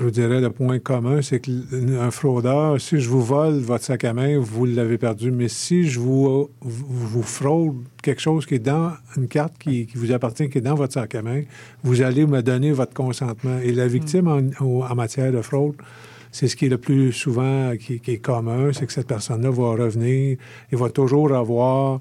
je 0.00 0.04
vous 0.06 0.10
dirais, 0.10 0.40
le 0.40 0.48
point 0.48 0.78
commun, 0.78 1.20
c'est 1.20 1.40
qu'un 1.40 2.10
fraudeur, 2.10 2.80
si 2.80 2.98
je 3.00 3.08
vous 3.10 3.20
vole 3.20 3.58
votre 3.58 3.84
sac 3.84 4.04
à 4.04 4.14
main, 4.14 4.38
vous 4.38 4.64
l'avez 4.64 4.96
perdu. 4.96 5.30
Mais 5.30 5.48
si 5.48 5.84
je 5.84 6.00
vous, 6.00 6.48
vous, 6.62 7.22
fraude 7.22 7.76
quelque 8.02 8.22
chose 8.22 8.46
qui 8.46 8.54
est 8.54 8.60
dans 8.60 8.92
une 9.18 9.28
carte 9.28 9.58
qui, 9.58 9.86
vous 9.94 10.10
appartient, 10.10 10.48
qui 10.48 10.56
est 10.56 10.62
dans 10.62 10.74
votre 10.74 10.94
sac 10.94 11.14
à 11.14 11.20
main, 11.20 11.42
vous 11.82 12.00
allez 12.00 12.24
me 12.24 12.40
donner 12.40 12.72
votre 12.72 12.94
consentement. 12.94 13.58
Et 13.62 13.72
la 13.72 13.88
victime 13.88 14.26
en, 14.26 14.40
en 14.64 14.94
matière 14.94 15.32
de 15.32 15.42
fraude, 15.42 15.76
c'est 16.32 16.48
ce 16.48 16.56
qui 16.56 16.64
est 16.64 16.70
le 16.70 16.78
plus 16.78 17.12
souvent 17.12 17.76
qui, 17.76 18.00
qui 18.00 18.12
est 18.12 18.18
commun, 18.18 18.72
c'est 18.72 18.86
que 18.86 18.94
cette 18.94 19.08
personne-là 19.08 19.50
va 19.50 19.72
revenir 19.72 20.38
et 20.72 20.76
va 20.76 20.88
toujours 20.88 21.34
avoir 21.34 22.00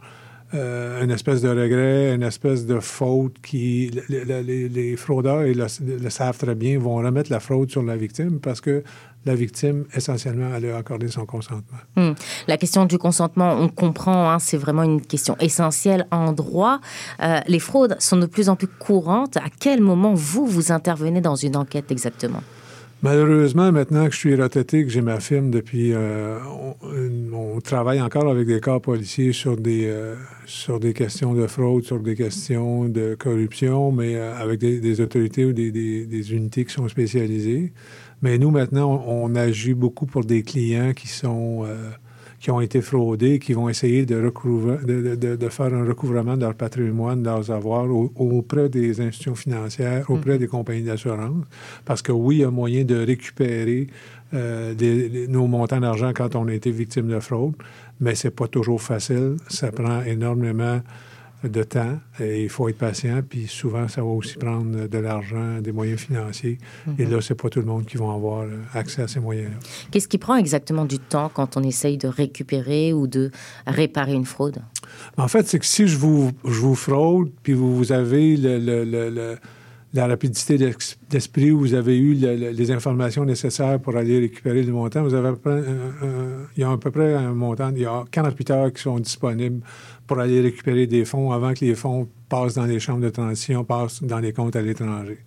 euh, 0.54 1.04
une 1.04 1.12
espèce 1.12 1.42
de 1.42 1.50
regret, 1.50 2.14
une 2.16 2.24
espèce 2.24 2.66
de 2.66 2.80
faute 2.80 3.36
qui... 3.42 3.92
le- 4.10 4.24
le- 4.24 4.42
les, 4.68 4.96
fraudeurs, 4.96 5.46
ils 5.46 5.58
le, 5.58 5.68
le 6.02 6.10
savent 6.10 6.38
très 6.38 6.56
bien, 6.56 6.80
vont 6.80 6.96
remettre 6.96 7.32
la 7.32 7.40
fraude 7.40 7.70
sur 7.70 7.84
la 7.84 7.96
victime 7.96 8.40
parce 8.40 8.62
que 8.62 8.84
la 9.26 9.36
victime, 9.36 9.86
essentiellement, 9.94 10.50
elle 10.56 10.72
a 10.72 10.78
accordé 10.78 11.10
son 11.10 11.26
consentement. 11.26 11.78
Hmm. 11.98 12.14
La 12.48 12.58
question 12.58 12.86
du 12.86 12.98
consentement, 12.98 13.54
on 13.60 13.68
comprend, 13.68 14.32
hein, 14.32 14.40
c'est 14.40 14.58
vraiment 14.58 14.84
une 14.84 15.02
question 15.02 15.36
essentielle 15.42 16.08
en 16.10 16.32
droit. 16.32 16.80
Euh, 17.22 17.40
les 17.48 17.60
fraudes 17.60 17.98
sont 18.00 18.18
de 18.18 18.26
plus 18.26 18.48
en 18.50 18.56
plus 18.56 18.68
courantes. 18.68 19.36
À 19.38 19.50
quel 19.60 19.82
moment 19.82 20.14
vous, 20.14 20.46
vous 20.46 20.72
intervenez 20.72 21.20
dans 21.20 21.36
une 21.36 21.58
enquête 21.58 21.92
exactement? 21.92 22.42
Malheureusement, 23.02 23.72
maintenant 23.72 24.08
que 24.08 24.12
je 24.14 24.18
suis 24.18 24.36
retraité, 24.36 24.84
que 24.84 24.90
j'ai 24.90 25.02
ma 25.02 25.22
firme 25.22 25.52
depuis... 25.52 25.94
euh, 25.94 26.38
on, 27.32 27.62
travaille 27.62 28.02
encore 28.02 28.30
avec 28.30 28.48
des 28.48 28.60
cas 28.62 28.80
policiers 28.80 29.32
sur 29.34 29.56
des, 29.58 29.86
euh, 29.88 30.16
sur 30.46 30.80
des 30.80 30.94
questions 30.94 31.34
de 31.34 31.46
fraude, 31.48 31.84
sur 31.84 32.00
des 32.00 32.16
questions 32.16 32.86
de 32.90 33.16
corruption, 33.16 33.92
mais 33.92 34.16
euh, 34.16 34.36
avec 34.38 34.60
des, 34.60 35.02
autorités 35.02 35.46
ou 35.46 35.54
des, 35.54 35.72
des- 35.72 36.06
des 36.06 36.34
unités 36.34 36.66
qui 36.66 36.74
sont 36.74 36.88
spécialisées. 36.90 37.72
Mais 38.22 38.38
nous, 38.38 38.50
maintenant, 38.50 39.02
on, 39.08 39.32
on 39.32 39.36
agit 39.36 39.74
beaucoup 39.74 40.06
pour 40.06 40.26
des 40.26 40.44
clients 40.44 40.94
qui 40.94 41.08
sont... 41.08 41.66
qui 42.40 42.52
ont 42.52 42.62
été 42.62 42.82
fraudés, 42.82 43.38
qui 43.40 43.54
vont 43.54 43.68
essayer 43.70 44.06
de, 44.06 44.16
recouvrer- 44.16 44.84
de, 44.86 45.02
de- 45.02 45.16
de- 45.16 45.36
de 45.36 45.50
faire 45.50 45.74
un 45.74 45.86
recouvrement 45.86 46.36
de 46.38 46.42
leur 46.42 46.54
patrimoine, 46.56 47.22
de 47.22 47.26
leurs 47.30 47.52
avoirs 47.52 47.86
au- 47.90 48.12
auprès 48.16 48.70
des 48.70 49.02
institutions 49.02 49.36
financières, 49.36 50.10
auprès 50.10 50.38
des 50.38 50.48
compagnies 50.48 50.84
d'assurance. 50.84 51.44
Parce 51.86 52.02
que 52.02 52.12
oui, 52.14 52.38
il 52.38 52.42
y 52.42 52.44
a 52.46 52.52
moyen 52.52 52.84
de 52.86 52.96
récupérer 52.96 53.88
euh, 54.34 54.74
des- 54.76 55.10
des- 55.10 55.28
nos 55.28 55.48
montants 55.48 55.80
d'argent 55.80 56.12
quand 56.16 56.36
on 56.36 56.48
a 56.48 56.54
été 56.54 56.70
victime 56.72 57.08
de 57.08 57.20
fraude, 57.20 57.56
mais 58.00 58.14
c'est 58.16 58.30
pas 58.30 58.48
toujours 58.48 58.82
facile. 58.82 59.36
Ça 59.48 59.72
prend 59.72 60.02
énormément 60.04 60.80
de 61.44 61.64
temps 61.64 61.98
et 62.20 62.44
il 62.44 62.50
faut 62.50 62.68
être 62.70 62.78
patient. 62.78 63.22
Puis 63.28 63.48
souvent, 63.48 63.88
ça 63.88 64.02
va 64.02 64.08
aussi 64.08 64.38
prendre 64.38 64.88
de 64.88 64.98
l'argent, 64.98 65.60
des 65.62 65.72
moyens 65.72 66.00
financiers. 66.02 66.58
Et 66.98 67.06
là, 67.06 67.22
c'est 67.22 67.36
pas 67.36 67.50
tout 67.50 67.60
le 67.60 67.66
monde 67.66 67.86
qui 67.86 67.98
va 67.98 68.12
avoir 68.14 68.42
euh, 68.42 68.58
accès 68.74 69.02
à 69.02 69.08
ces 69.08 69.20
moyens-là. 69.20 69.58
Qu'est-ce 69.92 70.08
qui 70.08 70.18
prend 70.18 70.36
exactement 70.36 70.86
du 70.86 71.00
temps 71.00 71.30
quand 71.34 71.56
on 71.58 71.64
essaye 71.64 71.98
de 71.98 72.08
récupérer 72.08 72.92
ou 72.94 73.08
de 73.08 73.32
réparer 73.68 74.14
une 74.14 74.26
fraude? 74.26 74.60
En 75.18 75.28
fait, 75.28 75.48
c'est 75.48 75.60
que 75.60 75.66
si 75.66 75.88
je 75.88 75.98
vous, 75.98 76.32
je 76.46 76.60
vous 76.60 76.76
fraude, 76.76 77.30
puis 77.44 77.54
vous, 77.54 77.76
vous 77.76 77.92
avez 77.92 78.36
le- 78.36 78.60
le- 78.60 78.84
le- 78.84 79.10
le- 79.10 79.38
la 79.94 80.06
rapidité 80.06 80.58
d'esprit, 81.10 81.50
vous 81.50 81.74
avez 81.74 81.98
eu 81.98 82.14
le- 82.14 82.36
le- 82.36 82.50
les 82.52 82.70
informations 82.72 83.26
nécessaires 83.26 83.80
pour 83.80 83.96
aller 83.98 84.20
récupérer 84.20 84.62
le 84.62 84.72
montant, 84.72 85.02
vous 85.02 85.16
avez 85.16 85.30
à 85.30 85.32
peu 85.32 85.38
près 85.40 85.52
un- 85.54 86.06
un- 86.08 86.48
il 86.56 86.62
y 86.62 86.64
a 86.64 86.72
à 86.72 86.78
peu 86.78 86.92
près 86.92 87.16
un 87.16 87.34
montant, 87.34 87.72
il 87.76 87.82
y 87.82 87.86
a 87.86 88.04
48 88.12 88.52
heures 88.52 88.72
qui 88.74 88.82
sont 88.84 89.00
disponibles 89.00 89.62
pour 90.10 90.20
aller 90.20 90.42
récupérer 90.42 90.88
des 90.88 91.06
fonds 91.06 91.32
avant 91.32 91.54
que 91.54 91.64
les 91.64 91.76
fonds 91.76 92.10
passent 92.30 92.56
dans 92.56 92.66
les 92.66 92.80
chambres 92.80 93.02
de 93.02 93.10
transition, 93.10 93.64
passent 93.64 94.02
dans 94.02 94.18
les 94.18 94.34
comptes 94.34 94.56
à 94.56 94.62
l'étranger. 94.64 95.20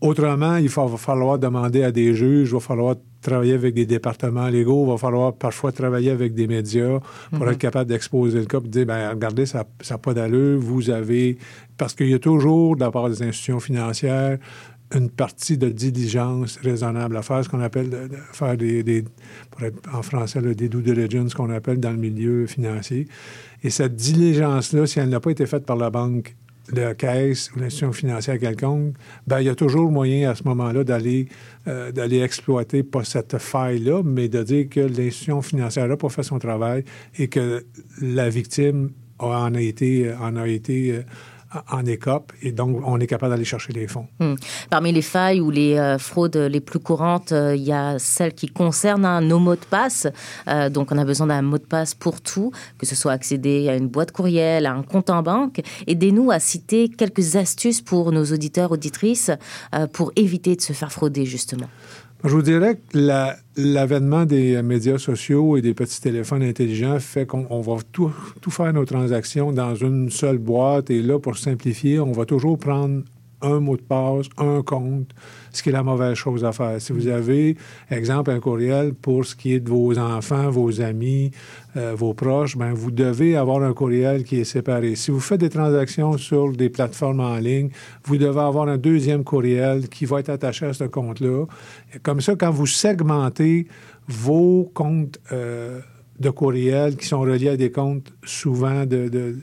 Autrement, 0.00 0.56
il 0.56 0.68
va 0.68 0.88
falloir 0.96 1.38
demander 1.38 1.84
à 1.84 1.92
des 1.92 2.12
juges, 2.12 2.48
il 2.48 2.54
va 2.54 2.58
falloir 2.58 2.96
travailler 3.22 3.54
avec 3.54 3.72
des 3.72 3.86
départements 3.86 4.48
légaux, 4.48 4.84
il 4.84 4.90
va 4.90 4.96
falloir 4.96 5.32
parfois 5.34 5.70
travailler 5.70 6.10
avec 6.10 6.34
des 6.34 6.48
médias 6.48 6.98
pour 7.30 7.48
être 7.48 7.58
capable 7.58 7.88
d'exposer 7.88 8.40
le 8.40 8.46
cas 8.46 8.58
et 8.58 8.62
de 8.62 8.66
dire, 8.66 8.86
ben 8.86 9.10
regardez, 9.10 9.46
ça 9.46 9.64
n'a 9.88 9.98
pas 9.98 10.12
d'allure, 10.12 10.58
vous 10.58 10.90
avez... 10.90 11.38
Parce 11.76 11.94
qu'il 11.94 12.08
y 12.08 12.14
a 12.14 12.18
toujours, 12.18 12.74
de 12.74 12.80
la 12.80 12.90
part 12.90 13.08
des 13.08 13.22
institutions 13.22 13.60
financières, 13.60 14.38
une 14.94 15.10
partie 15.10 15.56
de 15.56 15.68
diligence 15.68 16.58
raisonnable 16.62 17.16
à 17.16 17.22
faire, 17.22 17.44
ce 17.44 17.48
qu'on 17.48 17.60
appelle 17.60 18.10
faire 18.32 18.56
des, 18.56 19.04
pour 19.50 19.62
être 19.62 19.78
en 19.94 20.02
français, 20.02 20.40
là, 20.40 20.54
des 20.54 20.68
due 20.68 20.82
diligence 20.82 21.34
qu'on 21.34 21.50
appelle 21.50 21.78
dans 21.78 21.92
le 21.92 21.96
milieu 21.96 22.46
financier. 22.46 23.06
Et 23.62 23.70
cette 23.70 23.94
diligence-là, 23.94 24.86
si 24.86 24.98
elle 24.98 25.08
n'a 25.08 25.20
pas 25.20 25.30
été 25.30 25.46
faite 25.46 25.64
par 25.64 25.76
la 25.76 25.90
banque 25.90 26.34
la 26.72 26.94
caisse 26.94 27.50
ou 27.54 27.58
l'institution 27.58 27.92
financière 27.92 28.38
quelconque, 28.38 28.94
ben, 29.26 29.40
il 29.40 29.46
y 29.46 29.48
a 29.48 29.54
toujours 29.54 29.90
moyen 29.90 30.30
à 30.30 30.34
ce 30.34 30.44
moment-là 30.44 30.84
d'aller 30.84 31.28
euh, 31.66 32.22
exploiter 32.22 32.82
pas 32.82 33.04
cette 33.04 33.38
faille-là, 33.38 34.02
mais 34.04 34.28
de 34.28 34.42
dire 34.42 34.68
que 34.68 34.80
l'institution 34.80 35.42
financière 35.42 35.88
n'a 35.88 35.96
pas 35.96 36.08
fait 36.08 36.22
son 36.22 36.38
travail 36.38 36.84
et 37.18 37.28
que 37.28 37.64
la 38.00 38.28
victime 38.28 38.90
en 39.18 39.54
a 39.54 39.60
été, 39.60 40.12
en 40.14 40.36
a 40.36 40.48
été 40.48 40.92
euh, 40.92 41.02
en 41.70 41.84
écope 41.84 42.32
et 42.42 42.52
donc 42.52 42.80
on 42.84 43.00
est 43.00 43.06
capable 43.06 43.32
d'aller 43.32 43.44
chercher 43.44 43.72
les 43.72 43.88
fonds. 43.88 44.06
Hmm. 44.20 44.34
Parmi 44.70 44.92
les 44.92 45.02
failles 45.02 45.40
ou 45.40 45.50
les 45.50 45.76
euh, 45.76 45.98
fraudes 45.98 46.36
les 46.36 46.60
plus 46.60 46.78
courantes, 46.78 47.32
euh, 47.32 47.56
il 47.56 47.62
y 47.62 47.72
a 47.72 47.98
celles 47.98 48.34
qui 48.34 48.48
concernent 48.48 49.04
hein, 49.04 49.20
nos 49.20 49.38
mots 49.38 49.56
de 49.56 49.64
passe. 49.68 50.06
Euh, 50.48 50.68
donc, 50.70 50.92
on 50.92 50.98
a 50.98 51.04
besoin 51.04 51.26
d'un 51.26 51.42
mot 51.42 51.58
de 51.58 51.64
passe 51.64 51.94
pour 51.94 52.20
tout, 52.20 52.52
que 52.78 52.86
ce 52.86 52.94
soit 52.94 53.12
accéder 53.12 53.68
à 53.68 53.76
une 53.76 53.88
boîte 53.88 54.12
courriel, 54.12 54.66
à 54.66 54.72
un 54.72 54.82
compte 54.82 55.10
en 55.10 55.22
banque. 55.22 55.60
Aidez-nous 55.86 56.30
à 56.30 56.38
citer 56.38 56.88
quelques 56.88 57.36
astuces 57.36 57.80
pour 57.80 58.12
nos 58.12 58.24
auditeurs, 58.24 58.72
auditrices, 58.72 59.30
pour 59.92 60.12
éviter 60.16 60.56
de 60.56 60.60
se 60.60 60.72
faire 60.72 60.92
frauder, 60.92 61.24
justement. 61.24 61.68
Je 62.22 62.28
vous 62.28 62.42
dirais 62.42 62.76
que 62.76 62.98
la- 62.98 63.36
l'avènement 63.56 64.26
des 64.26 64.54
euh, 64.56 64.62
médias 64.62 64.98
sociaux 64.98 65.56
et 65.56 65.62
des 65.62 65.72
petits 65.74 66.00
téléphones 66.02 66.42
intelligents 66.42 66.98
fait 67.00 67.24
qu'on 67.26 67.46
on 67.48 67.60
va 67.62 67.76
tout, 67.92 68.12
tout 68.42 68.50
faire 68.50 68.72
nos 68.74 68.84
transactions 68.84 69.52
dans 69.52 69.74
une 69.74 70.10
seule 70.10 70.36
boîte. 70.38 70.90
Et 70.90 71.00
là, 71.00 71.18
pour 71.18 71.38
simplifier, 71.38 71.98
on 71.98 72.12
va 72.12 72.26
toujours 72.26 72.58
prendre 72.58 73.02
un 73.42 73.60
mot 73.60 73.76
de 73.76 73.82
passe, 73.82 74.26
un 74.38 74.62
compte, 74.62 75.10
ce 75.52 75.62
qui 75.62 75.68
est 75.70 75.72
la 75.72 75.82
mauvaise 75.82 76.14
chose 76.14 76.44
à 76.44 76.52
faire. 76.52 76.80
Si 76.80 76.92
vous 76.92 77.08
avez, 77.08 77.56
exemple, 77.90 78.30
un 78.30 78.40
courriel 78.40 78.94
pour 78.94 79.24
ce 79.24 79.34
qui 79.34 79.54
est 79.54 79.60
de 79.60 79.68
vos 79.70 79.98
enfants, 79.98 80.50
vos 80.50 80.80
amis, 80.80 81.30
euh, 81.76 81.94
vos 81.96 82.14
proches, 82.14 82.56
ben, 82.56 82.72
vous 82.72 82.90
devez 82.90 83.36
avoir 83.36 83.62
un 83.62 83.72
courriel 83.72 84.24
qui 84.24 84.40
est 84.40 84.44
séparé. 84.44 84.94
Si 84.96 85.10
vous 85.10 85.20
faites 85.20 85.40
des 85.40 85.48
transactions 85.50 86.18
sur 86.18 86.52
des 86.52 86.68
plateformes 86.68 87.20
en 87.20 87.36
ligne, 87.36 87.70
vous 88.04 88.16
devez 88.18 88.40
avoir 88.40 88.68
un 88.68 88.78
deuxième 88.78 89.24
courriel 89.24 89.88
qui 89.88 90.04
va 90.04 90.20
être 90.20 90.30
attaché 90.30 90.66
à 90.66 90.72
ce 90.72 90.84
compte-là. 90.84 91.46
Comme 92.02 92.20
ça, 92.20 92.34
quand 92.36 92.50
vous 92.50 92.66
segmentez 92.66 93.66
vos 94.08 94.70
comptes 94.74 95.18
euh, 95.32 95.80
de 96.18 96.30
courriel 96.30 96.96
qui 96.96 97.06
sont 97.06 97.20
reliés 97.20 97.48
à 97.50 97.56
des 97.56 97.70
comptes 97.70 98.12
souvent 98.24 98.84
de, 98.84 99.08
de- 99.08 99.36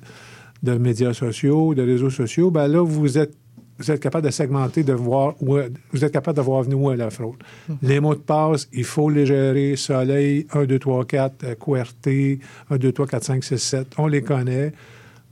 de 0.63 0.73
médias 0.77 1.13
sociaux, 1.13 1.75
de 1.75 1.83
réseaux 1.83 2.09
sociaux, 2.09 2.49
ben 2.51 2.67
là, 2.67 2.81
vous 2.83 3.17
êtes 3.17 3.35
vous 3.77 3.91
êtes 3.91 3.99
capable 3.99 4.25
de 4.25 4.31
segmenter, 4.31 4.83
de 4.83 4.93
voir 4.93 5.35
où, 5.41 5.57
vous 5.91 6.05
êtes 6.05 6.11
capable 6.11 6.37
de 6.37 6.41
voir 6.41 6.63
venir 6.63 6.79
où 6.79 6.91
est 6.91 6.97
la 6.97 7.09
fraude. 7.09 7.37
Les 7.81 7.99
mots 7.99 8.15
de 8.15 8.19
passe, 8.19 8.67
il 8.73 8.83
faut 8.83 9.09
les 9.09 9.25
gérer. 9.25 9.75
Soleil, 9.75 10.47
1, 10.51 10.65
2, 10.65 10.79
3, 10.79 11.05
4, 11.05 11.43
euh, 11.43 11.55
QWERTY, 11.55 12.39
1, 12.69 12.77
2, 12.77 12.91
3, 12.91 13.07
4, 13.07 13.23
5, 13.23 13.43
6, 13.43 13.57
7. 13.57 13.87
On 13.97 14.07
les 14.07 14.21
connaît. 14.21 14.73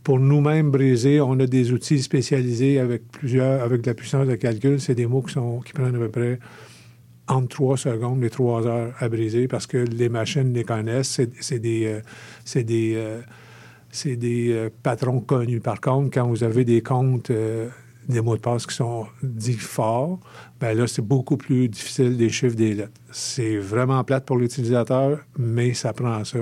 Pour 0.04 0.20
nous-mêmes 0.20 0.70
briser, 0.70 1.20
on 1.20 1.40
a 1.40 1.48
des 1.48 1.72
outils 1.72 2.02
spécialisés 2.02 2.80
avec 2.80 3.10
plusieurs, 3.12 3.64
avec 3.64 3.82
de 3.82 3.88
la 3.88 3.96
puissance 3.96 4.28
de 4.28 4.36
calcul. 4.36 4.80
C'est 4.80 4.96
des 4.96 5.08
mots 5.08 5.24
qui, 5.24 5.34
sont, 5.34 5.62
qui 5.62 5.74
prennent 5.74 5.96
à 5.96 6.00
peu 6.00 6.10
près 6.10 6.40
entre 7.28 7.48
3 7.48 7.78
secondes 7.78 8.24
et 8.24 8.30
3 8.30 8.68
heures 8.68 8.94
à 9.00 9.10
briser 9.10 9.48
parce 9.48 9.66
que 9.66 9.78
les 9.78 10.10
machines 10.10 10.54
les 10.54 10.64
connaissent. 10.64 11.10
C'est 11.10 11.32
c'est 11.42 11.58
des, 11.58 11.86
euh, 11.86 12.02
c'est 12.44 12.64
des, 12.64 12.94
euh, 12.96 13.22
c'est 13.96 14.16
des 14.16 14.52
euh, 14.52 14.70
patrons 14.84 15.22
connus. 15.22 15.62
Par 15.62 15.82
contre, 15.82 16.12
quand 16.14 16.28
vous 16.28 16.44
avez 16.44 16.66
des 16.66 16.82
comptes, 16.82 17.32
euh, 17.32 17.70
des 18.08 18.22
mots 18.22 18.36
de 18.36 18.42
passe 18.42 18.66
qui 18.66 18.76
sont 18.76 19.08
dits 19.24 19.54
forts, 19.54 20.20
ben 20.60 20.78
là, 20.78 20.88
c'est 20.88 21.02
beaucoup 21.02 21.38
plus 21.38 21.68
difficile 21.70 22.18
des 22.18 22.30
chiffres, 22.30 22.56
des 22.56 22.74
lettres. 22.74 22.92
C'est 23.12 23.58
vraiment 23.58 24.04
plate 24.04 24.26
pour 24.26 24.38
l'utilisateur, 24.38 25.20
mais 25.38 25.74
ça 25.74 25.94
prend 25.94 26.24
ça. 26.24 26.38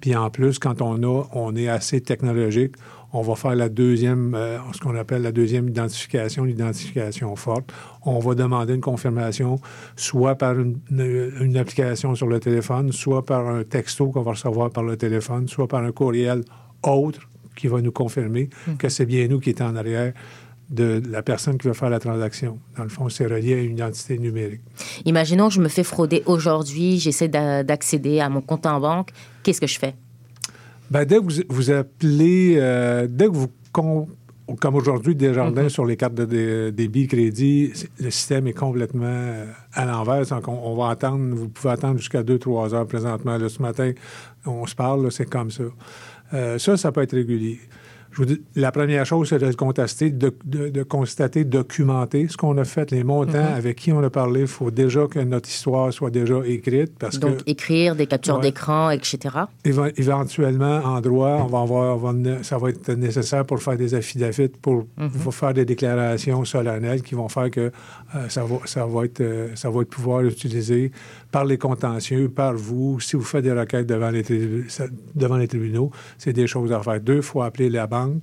Puis 0.00 0.14
en 0.16 0.30
plus, 0.30 0.58
quand 0.58 0.82
on 0.82 1.02
a, 1.02 1.24
on 1.32 1.54
est 1.56 1.68
assez 1.68 2.00
technologique, 2.00 2.74
on 3.12 3.22
va 3.22 3.34
faire 3.34 3.54
la 3.54 3.68
deuxième, 3.68 4.34
euh, 4.34 4.58
ce 4.72 4.80
qu'on 4.80 4.94
appelle 4.96 5.22
la 5.22 5.32
deuxième 5.32 5.68
identification, 5.68 6.44
l'identification 6.44 7.34
forte. 7.36 7.72
On 8.04 8.18
va 8.18 8.34
demander 8.34 8.74
une 8.74 8.80
confirmation, 8.80 9.58
soit 9.94 10.34
par 10.34 10.58
une, 10.58 10.78
une- 10.90 11.56
application 11.56 12.14
sur 12.14 12.26
le 12.26 12.40
téléphone, 12.40 12.92
soit 12.92 13.24
par 13.24 13.46
un 13.48 13.62
texto 13.64 14.08
qu'on 14.10 14.22
va 14.22 14.32
recevoir 14.32 14.70
par 14.70 14.82
le 14.82 14.96
téléphone, 14.96 15.48
soit 15.48 15.68
par 15.68 15.82
un 15.82 15.92
courriel 15.92 16.42
autre 16.82 17.20
qui 17.54 17.68
va 17.68 17.80
nous 17.80 17.92
confirmer 17.92 18.50
que 18.78 18.88
c'est 18.90 19.06
bien 19.06 19.28
nous 19.28 19.40
qui 19.40 19.48
est 19.50 19.62
en 19.62 19.76
arrière 19.76 20.12
de 20.70 21.00
la 21.08 21.22
personne 21.22 21.58
qui 21.58 21.68
va 21.68 21.74
faire 21.74 21.90
la 21.90 22.00
transaction. 22.00 22.58
Dans 22.76 22.82
le 22.82 22.88
fond, 22.88 23.08
c'est 23.08 23.26
relié 23.26 23.54
à 23.54 23.58
une 23.58 23.72
identité 23.74 24.18
numérique. 24.18 24.62
Imaginons 25.04 25.48
que 25.48 25.54
je 25.54 25.60
me 25.60 25.68
fais 25.68 25.84
frauder 25.84 26.22
aujourd'hui, 26.26 26.98
j'essaie 26.98 27.28
d'a- 27.28 27.62
d'accéder 27.62 28.18
à 28.20 28.28
mon 28.28 28.40
compte 28.40 28.66
en 28.66 28.80
banque. 28.80 29.10
Qu'est-ce 29.42 29.60
que 29.60 29.66
je 29.68 29.78
fais? 29.78 29.94
Ben, 30.90 31.04
dès 31.04 31.16
que 31.18 31.22
vous, 31.22 31.42
vous 31.48 31.70
appelez, 31.70 32.56
euh, 32.58 33.06
dès 33.08 33.26
que 33.26 33.32
vous, 33.32 33.48
comme 33.72 34.74
aujourd'hui, 34.76 35.14
Desjardins 35.16 35.68
sur 35.68 35.84
les 35.84 35.96
cartes 35.96 36.14
de 36.14 36.24
dé- 36.24 36.72
débit, 36.72 37.06
crédit, 37.08 37.72
le 38.00 38.10
système 38.10 38.46
est 38.46 38.52
complètement 38.52 39.04
euh, 39.06 39.46
à 39.72 39.84
l'envers. 39.84 40.24
Donc, 40.26 40.46
on, 40.48 40.52
on 40.64 40.76
va 40.76 40.90
attendre, 40.90 41.34
vous 41.34 41.48
pouvez 41.48 41.70
attendre 41.72 41.98
jusqu'à 41.98 42.22
2-3 42.22 42.74
heures 42.74 42.86
présentement. 42.86 43.36
Là, 43.38 43.48
ce 43.48 43.60
matin, 43.62 43.92
on 44.46 44.66
se 44.66 44.74
parle, 44.74 45.10
c'est 45.10 45.28
comme 45.28 45.50
ça. 45.50 45.64
Euh, 46.34 46.58
ça, 46.58 46.76
ça 46.76 46.90
peut 46.92 47.02
être 47.02 47.14
régulier. 47.16 47.58
Je 48.16 48.22
vous 48.22 48.26
dis, 48.26 48.40
la 48.54 48.72
première 48.72 49.04
chose, 49.04 49.28
c'est 49.28 49.38
de 49.38 49.44
le 49.44 49.52
contester, 49.52 50.10
de, 50.10 50.32
de- 50.46 50.70
de 50.70 50.82
constater, 50.82 51.44
documenter 51.44 52.28
ce 52.28 52.36
qu'on 52.38 52.56
a 52.56 52.64
fait, 52.64 52.90
les 52.90 53.04
montants, 53.04 53.44
avec 53.54 53.76
qui 53.76 53.92
on 53.92 54.02
a 54.02 54.08
parlé. 54.08 54.40
Il 54.40 54.46
faut 54.46 54.70
déjà 54.70 55.06
que 55.06 55.18
notre 55.18 55.50
histoire 55.50 55.92
soit 55.92 56.08
déjà 56.08 56.36
écrite 56.46 56.92
parce 56.98 57.18
Donc, 57.18 57.44
que... 57.44 57.50
écrire 57.50 57.94
des 57.94 58.06
captures 58.06 58.36
Ouais. 58.36 58.40
d'écran, 58.40 58.88
etc. 58.88 59.18
Éve- 59.66 59.92
éventuellement, 59.98 60.78
en 60.78 61.02
droit, 61.02 61.42
on 61.44 61.46
va 61.46 61.60
avoir, 61.60 61.96
on 62.02 62.12
va- 62.12 62.42
ça 62.42 62.56
va 62.56 62.70
être 62.70 62.90
nécessaire 62.94 63.44
pour 63.44 63.62
faire 63.62 63.76
des 63.76 63.94
affidavits, 63.94 64.48
pour, 64.48 64.86
pour 65.22 65.34
faire 65.34 65.52
des 65.52 65.66
déclarations 65.66 66.42
solennelles 66.46 67.02
qui 67.02 67.14
vont 67.14 67.28
faire 67.28 67.50
que 67.50 67.70
ça, 68.28 68.44
va, 68.44 68.56
ça, 68.64 68.86
va 68.86 69.04
être, 69.04 69.20
euh, 69.20 69.48
ça 69.54 69.70
va 69.70 69.82
être 69.82 69.90
pouvoir 69.90 70.22
utilisé 70.22 70.90
par 71.30 71.44
les 71.44 71.58
contentieux, 71.58 72.28
par 72.28 72.54
vous. 72.54 73.00
Si 73.00 73.16
vous 73.16 73.22
faites 73.22 73.44
des 73.44 73.52
requêtes 73.52 73.86
devant 73.86 74.10
les, 74.10 74.24
devant 75.14 75.36
les 75.36 75.48
tribunaux, 75.48 75.90
c'est 76.18 76.32
des 76.32 76.46
choses 76.46 76.72
à 76.72 76.80
faire. 76.82 77.00
Deux 77.00 77.22
fois 77.22 77.46
appeler 77.46 77.70
la 77.70 77.86
banque 77.86 78.22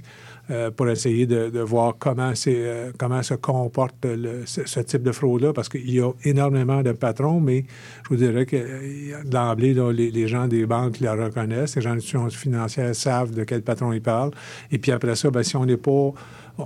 euh, 0.51 0.71
pour 0.71 0.89
essayer 0.89 1.25
de, 1.25 1.61
voir 1.61 1.95
comment, 1.97 2.33
euh, 2.47 2.91
comment 2.97 3.23
se 3.23 3.33
comporte 3.33 4.03
le- 4.03 4.45
ce, 4.45 4.79
type 4.81 5.01
de 5.01 5.13
fraude-là, 5.13 5.53
parce 5.53 5.69
qu'il 5.69 5.89
y 5.89 6.01
a 6.01 6.11
énormément 6.25 6.81
de 6.83 6.91
patrons, 6.91 7.39
mais 7.39 7.63
je 8.03 8.09
vous 8.09 8.17
dirais 8.17 8.45
que 8.45 8.57
euh, 8.57 9.23
d'emblée, 9.23 9.73
les, 9.73 10.27
gens 10.27 10.49
des 10.49 10.65
banques 10.65 10.99
la 10.99 11.13
reconnaissent, 11.13 11.77
les 11.77 11.81
gens 11.81 11.91
des 11.91 11.99
institutions 11.99 12.29
financières 12.29 12.93
savent 12.93 13.31
de 13.31 13.45
quel 13.45 13.61
patron 13.61 13.93
ils 13.93 14.01
parlent. 14.01 14.31
Et 14.69 14.79
puis 14.79 14.91
après 14.91 15.15
ça, 15.15 15.31
ben, 15.31 15.43
si 15.43 15.55
on 15.55 15.65
n'est 15.65 15.77
pas, 15.77 16.11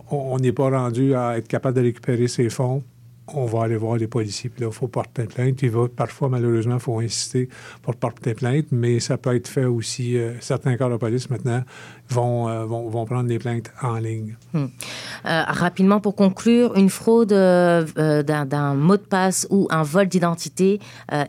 on 0.10 0.38
n'est 0.40 0.54
pas 0.54 0.72
rendu 0.72 1.14
à 1.14 1.38
être 1.38 1.48
capable 1.48 1.78
de 1.78 1.84
récupérer 1.84 2.28
ces 2.28 2.50
fonds, 2.50 2.82
on 3.34 3.46
va 3.46 3.64
aller 3.64 3.78
voir 3.78 3.98
les 3.98 4.08
policiers. 4.08 4.50
Puis 4.50 4.62
là, 4.62 4.70
il 4.72 4.74
faut 4.74 4.88
porter 4.88 5.24
plainte. 5.24 5.62
Il 5.62 5.70
va, 5.70 5.88
parfois, 5.88 6.30
malheureusement, 6.30 6.76
il 6.76 6.80
faut 6.80 7.00
insister 7.00 7.50
pour 7.82 7.96
porter 7.96 8.34
plainte, 8.34 8.68
mais 8.72 9.00
ça 9.00 9.18
peut 9.18 9.36
être 9.36 9.48
fait 9.48 9.66
aussi. 9.66 10.18
euh, 10.18 10.34
certains 10.40 10.78
corps 10.78 10.90
de 10.90 10.98
police, 10.98 11.30
maintenant, 11.30 11.64
vont, 12.10 12.48
euh, 12.48 12.66
vont, 12.66 12.90
vont 12.90 13.06
prendre 13.06 13.28
des 13.28 13.40
plaintes 13.40 13.72
en 13.82 13.98
ligne. 13.98 14.36
Euh, 14.56 14.68
rapidement, 15.24 16.00
pour 16.00 16.16
conclure, 16.16 16.76
une 16.76 16.90
fraude 16.90 17.30
d'un 17.30 18.74
mot 18.76 18.98
de 18.98 19.02
passe 19.02 19.48
ou 19.50 19.68
un 19.72 19.84
vol 19.84 20.08
d'identité, 20.08 20.80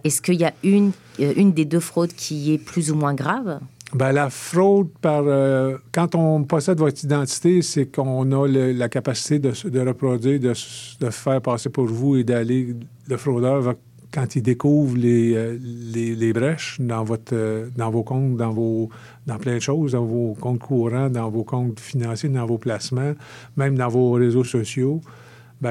est-ce 0.04 0.22
qu'il 0.22 0.34
y 0.36 0.44
a 0.44 0.52
une, 0.62 0.92
une 1.18 1.52
des 1.52 1.64
deux 1.64 1.80
fraudes 1.80 2.12
qui 2.12 2.52
est 2.54 2.58
plus 2.58 2.90
ou 2.90 2.94
moins 2.94 3.14
grave? 3.14 3.60
Ben, 3.94 4.12
la 4.12 4.28
fraude 4.28 4.88
par. 5.00 5.22
euh, 5.26 5.78
quand 5.92 6.14
on 6.14 6.44
possède 6.44 6.78
votre 6.78 7.02
identité, 7.04 7.62
c'est 7.62 7.86
qu'on 7.86 8.30
a 8.32 8.46
le- 8.46 8.72
la 8.72 8.88
capacité 8.90 9.38
de, 9.38 9.52
de 9.68 9.80
reproduire, 9.80 10.38
de, 10.38 10.52
de 11.00 11.10
faire 11.10 11.40
passer 11.40 11.70
pour 11.70 11.86
vous 11.86 12.16
et 12.16 12.24
d'aller. 12.24 12.74
Le 13.08 13.16
fraudeur 13.16 13.74
quand 14.12 14.36
il 14.36 14.42
découvre 14.42 14.96
les, 14.96 15.34
euh, 15.34 15.58
les, 15.60 16.14
les 16.14 16.32
brèches 16.34 16.78
dans, 16.80 17.04
votre, 17.04 17.34
euh, 17.34 17.68
dans 17.76 17.90
vos 17.90 18.02
comptes, 18.02 18.36
dans, 18.36 18.50
vos, 18.50 18.88
dans 19.26 19.36
plein 19.38 19.54
de 19.56 19.60
choses, 19.60 19.92
dans 19.92 20.04
vos 20.04 20.34
comptes 20.34 20.60
courants, 20.60 21.08
dans 21.10 21.28
vos 21.30 21.44
comptes 21.44 21.78
financiers, 21.80 22.28
dans 22.30 22.46
vos 22.46 22.56
placements, 22.58 23.12
même 23.56 23.76
dans 23.76 23.88
vos 23.88 24.12
réseaux 24.12 24.44
sociaux, 24.44 25.00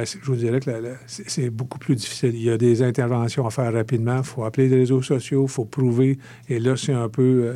c'est- 0.06 0.20
je 0.22 0.26
vous 0.32 0.36
dirais 0.36 0.60
que 0.60 0.70
c'est 1.08 1.50
beaucoup 1.50 1.80
plus 1.80 1.96
difficile. 1.96 2.34
Il 2.36 2.44
y 2.44 2.50
a 2.52 2.58
des 2.58 2.82
interventions 2.84 3.46
à 3.48 3.50
faire 3.52 3.72
rapidement. 3.74 4.18
Il 4.18 4.24
faut 4.24 4.44
appeler 4.44 4.68
les 4.70 4.78
réseaux 4.78 5.02
sociaux, 5.02 5.44
il 5.48 5.52
faut 5.52 5.66
prouver. 5.66 6.18
Et 6.50 6.60
là, 6.60 6.76
c'est 6.76 6.94
un 6.94 7.10
peu, 7.10 7.54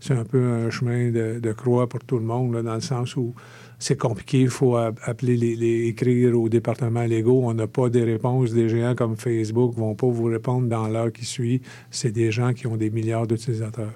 c'est 0.00 0.14
un 0.14 0.24
peu 0.24 0.42
un 0.42 0.70
chemin 0.70 1.10
de, 1.10 1.40
de 1.40 1.52
croix 1.52 1.88
pour 1.88 2.00
tout 2.04 2.18
le 2.18 2.24
monde, 2.24 2.54
là, 2.54 2.62
dans 2.62 2.74
le 2.74 2.80
sens 2.80 3.16
où 3.16 3.34
c'est 3.78 3.96
compliqué. 3.98 4.40
Il 4.40 4.48
faut 4.48 4.76
appeler 4.76 5.36
les, 5.36 5.54
les- 5.56 5.86
écrire 5.88 6.38
aux 6.38 6.48
départements 6.48 7.04
légaux. 7.04 7.42
On 7.44 7.54
n'a 7.54 7.66
pas 7.66 7.88
des 7.88 8.02
réponses. 8.04 8.52
Des 8.52 8.68
géants 8.68 8.94
comme 8.94 9.16
Facebook 9.16 9.74
ne 9.76 9.80
vont 9.80 9.94
pas 9.94 10.08
vous 10.08 10.24
répondre 10.24 10.68
dans 10.68 10.88
l'heure 10.88 11.12
qui 11.12 11.24
suit. 11.24 11.62
C'est 11.90 12.10
des 12.12 12.30
gens 12.32 12.52
qui 12.54 12.66
ont 12.66 12.76
des 12.76 12.90
milliards 12.90 13.26
d'utilisateurs. 13.26 13.92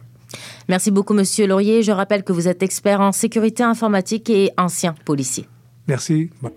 Merci 0.68 0.90
beaucoup, 0.90 1.14
Monsieur 1.14 1.46
Laurier. 1.46 1.82
Je 1.82 1.92
rappelle 1.92 2.22
que 2.24 2.32
vous 2.32 2.48
êtes 2.48 2.62
expert 2.62 3.00
en 3.00 3.12
sécurité 3.12 3.62
informatique 3.64 4.30
et 4.30 4.50
ancien 4.56 4.94
policier. 5.04 5.46
Merci. 5.88 6.30
Bon. 6.40 6.50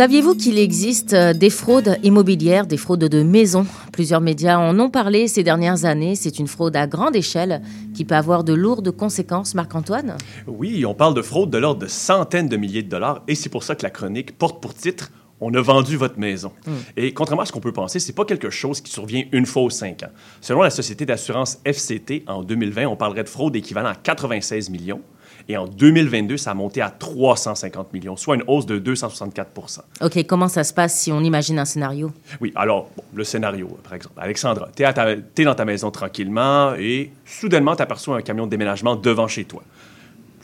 Saviez-vous 0.00 0.34
qu'il 0.34 0.58
existe 0.58 1.12
euh, 1.12 1.34
des 1.34 1.50
fraudes 1.50 1.98
immobilières, 2.02 2.66
des 2.66 2.78
fraudes 2.78 3.04
de 3.04 3.22
maisons? 3.22 3.66
Plusieurs 3.92 4.22
médias 4.22 4.56
en 4.56 4.80
ont 4.80 4.88
parlé 4.88 5.28
ces 5.28 5.42
dernières 5.42 5.84
années. 5.84 6.14
C'est 6.14 6.38
une 6.38 6.46
fraude 6.46 6.74
à 6.74 6.86
grande 6.86 7.14
échelle 7.14 7.60
qui 7.92 8.06
peut 8.06 8.14
avoir 8.14 8.42
de 8.42 8.54
lourdes 8.54 8.92
conséquences. 8.92 9.54
Marc-Antoine? 9.54 10.16
Oui, 10.46 10.86
on 10.86 10.94
parle 10.94 11.12
de 11.12 11.20
fraude 11.20 11.50
de 11.50 11.58
l'ordre 11.58 11.82
de 11.82 11.86
centaines 11.86 12.48
de 12.48 12.56
milliers 12.56 12.82
de 12.82 12.88
dollars 12.88 13.22
et 13.28 13.34
c'est 13.34 13.50
pour 13.50 13.62
ça 13.62 13.74
que 13.74 13.82
la 13.82 13.90
chronique 13.90 14.38
porte 14.38 14.62
pour 14.62 14.72
titre 14.72 15.10
On 15.38 15.52
a 15.52 15.60
vendu 15.60 15.98
votre 15.98 16.18
maison. 16.18 16.50
Et 16.96 17.12
contrairement 17.12 17.42
à 17.42 17.44
ce 17.44 17.52
qu'on 17.52 17.60
peut 17.60 17.70
penser, 17.70 17.98
c'est 17.98 18.14
pas 18.14 18.24
quelque 18.24 18.48
chose 18.48 18.80
qui 18.80 18.90
survient 18.90 19.24
une 19.32 19.44
fois 19.44 19.64
aux 19.64 19.70
cinq 19.70 20.02
ans. 20.02 20.12
Selon 20.40 20.62
la 20.62 20.70
société 20.70 21.04
d'assurance 21.04 21.58
FCT, 21.66 22.24
en 22.26 22.42
2020, 22.42 22.86
on 22.86 22.96
parlerait 22.96 23.24
de 23.24 23.28
fraude 23.28 23.54
équivalent 23.54 23.90
à 23.90 23.96
96 23.96 24.70
millions. 24.70 25.02
Et 25.50 25.56
en 25.56 25.66
2022, 25.66 26.36
ça 26.36 26.52
a 26.52 26.54
monté 26.54 26.80
à 26.80 26.90
350 26.90 27.92
millions, 27.92 28.14
soit 28.16 28.36
une 28.36 28.44
hausse 28.46 28.66
de 28.66 28.78
264% 28.78 29.80
Ok, 30.00 30.24
comment 30.24 30.46
ça 30.46 30.62
se 30.62 30.72
passe 30.72 30.96
si 30.96 31.10
on 31.10 31.22
imagine 31.24 31.58
un 31.58 31.64
scénario? 31.64 32.12
Oui, 32.40 32.52
alors, 32.54 32.88
bon, 32.96 33.02
le 33.12 33.24
scénario, 33.24 33.66
par 33.82 33.94
exemple. 33.94 34.14
Alexandra, 34.20 34.68
tu 34.76 34.84
es, 34.84 35.44
dans 35.44 35.54
ta 35.56 35.64
maison 35.64 35.90
tranquillement 35.90 36.74
et 36.78 37.10
soudainement, 37.26 37.74
tu 37.74 37.82
aperçois 37.82 38.16
un 38.16 38.22
camion 38.22 38.44
de 38.44 38.50
déménagement 38.52 38.94
devant 38.94 39.26
chez 39.26 39.42
toi. 39.42 39.64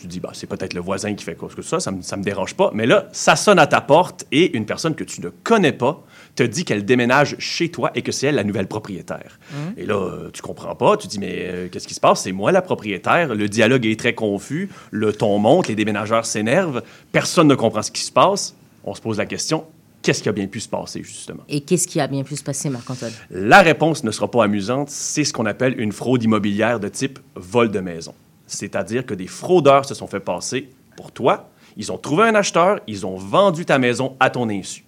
Tu 0.00 0.08
dis, 0.08 0.18
bah, 0.18 0.30
c'est 0.32 0.48
peut-être 0.48 0.74
le 0.74 0.80
voisin 0.80 1.14
qui 1.14 1.24
fait 1.24 1.36
quoi 1.36 1.50
que 1.54 1.62
ça, 1.62 1.78
ça 1.78 1.92
me, 1.92 2.02
ça 2.02 2.16
me 2.16 2.24
dérange 2.24 2.56
pas. 2.56 2.72
Mais 2.74 2.86
là, 2.86 3.06
ça 3.12 3.36
sonne 3.36 3.60
à 3.60 3.68
ta 3.68 3.80
porte 3.80 4.26
et 4.32 4.56
une 4.56 4.66
personne 4.66 4.96
que 4.96 5.04
tu 5.04 5.20
ne 5.20 5.28
connais 5.28 5.70
pas 5.70 6.02
te 6.36 6.42
dit 6.42 6.64
qu'elle 6.64 6.84
déménage 6.84 7.34
chez 7.38 7.70
toi 7.70 7.90
et 7.94 8.02
que 8.02 8.12
c'est 8.12 8.28
elle 8.28 8.36
la 8.36 8.44
nouvelle 8.44 8.68
propriétaire. 8.68 9.40
Et 9.76 9.86
là, 9.86 9.96
euh, 9.96 10.30
tu 10.32 10.42
comprends 10.42 10.74
pas, 10.74 10.96
tu 10.96 11.08
dis, 11.08 11.18
mais 11.18 11.34
euh, 11.38 11.68
qu'est-ce 11.68 11.88
qui 11.88 11.94
se 11.94 12.00
passe? 12.00 12.22
C'est 12.22 12.32
moi 12.32 12.52
la 12.52 12.62
propriétaire. 12.62 13.34
Le 13.34 13.48
dialogue 13.48 13.86
est 13.86 13.98
très 13.98 14.14
confus, 14.14 14.68
le 14.90 15.12
ton 15.12 15.38
monte, 15.38 15.68
les 15.68 15.74
déménageurs 15.74 16.26
s'énervent, 16.26 16.82
personne 17.10 17.48
ne 17.48 17.54
comprend 17.54 17.82
ce 17.82 17.90
qui 17.90 18.02
se 18.02 18.12
passe. 18.12 18.54
On 18.84 18.94
se 18.94 19.00
pose 19.00 19.18
la 19.18 19.26
question, 19.26 19.64
qu'est-ce 20.02 20.22
qui 20.22 20.28
a 20.28 20.32
bien 20.32 20.46
pu 20.46 20.60
se 20.60 20.68
passer, 20.68 21.02
justement? 21.02 21.42
Et 21.48 21.62
qu'est-ce 21.62 21.88
qui 21.88 22.00
a 22.00 22.06
bien 22.06 22.22
pu 22.22 22.36
se 22.36 22.44
passer, 22.44 22.70
Marc-Antoine? 22.70 23.12
La 23.30 23.62
réponse 23.62 24.04
ne 24.04 24.10
sera 24.10 24.30
pas 24.30 24.44
amusante, 24.44 24.90
c'est 24.90 25.24
ce 25.24 25.32
qu'on 25.32 25.46
appelle 25.46 25.80
une 25.80 25.92
fraude 25.92 26.22
immobilière 26.22 26.78
de 26.78 26.88
type 26.88 27.18
vol 27.34 27.70
de 27.70 27.80
maison. 27.80 28.14
C'est-à-dire 28.46 29.04
que 29.04 29.14
des 29.14 29.26
fraudeurs 29.26 29.84
se 29.84 29.94
sont 29.94 30.06
fait 30.06 30.20
passer 30.20 30.68
pour 30.96 31.10
toi, 31.10 31.50
ils 31.76 31.92
ont 31.92 31.98
trouvé 31.98 32.24
un 32.24 32.34
acheteur, 32.34 32.80
ils 32.86 33.04
ont 33.04 33.16
vendu 33.16 33.64
ta 33.64 33.78
maison 33.78 34.16
à 34.20 34.30
ton 34.30 34.48
insu. 34.48 34.85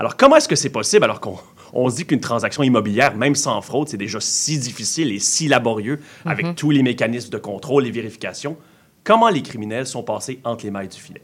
Alors 0.00 0.16
comment 0.16 0.36
est-ce 0.36 0.48
que 0.48 0.56
c'est 0.56 0.70
possible 0.70 1.04
alors 1.04 1.20
qu'on 1.20 1.36
on 1.74 1.90
se 1.90 1.96
dit 1.96 2.06
qu'une 2.06 2.20
transaction 2.20 2.62
immobilière, 2.62 3.14
même 3.14 3.34
sans 3.34 3.60
fraude, 3.60 3.90
c'est 3.90 3.98
déjà 3.98 4.18
si 4.18 4.58
difficile 4.58 5.12
et 5.12 5.18
si 5.18 5.46
laborieux 5.46 6.00
avec 6.24 6.56
tous 6.56 6.70
les 6.70 6.82
mécanismes 6.82 7.28
de 7.28 7.36
contrôle 7.36 7.86
et 7.86 7.90
vérification? 7.90 8.56
Comment 9.04 9.28
les 9.28 9.42
criminels 9.42 9.86
sont 9.86 10.02
passés 10.02 10.40
entre 10.42 10.64
les 10.64 10.70
mailles 10.70 10.88
du 10.88 10.98
filet? 10.98 11.20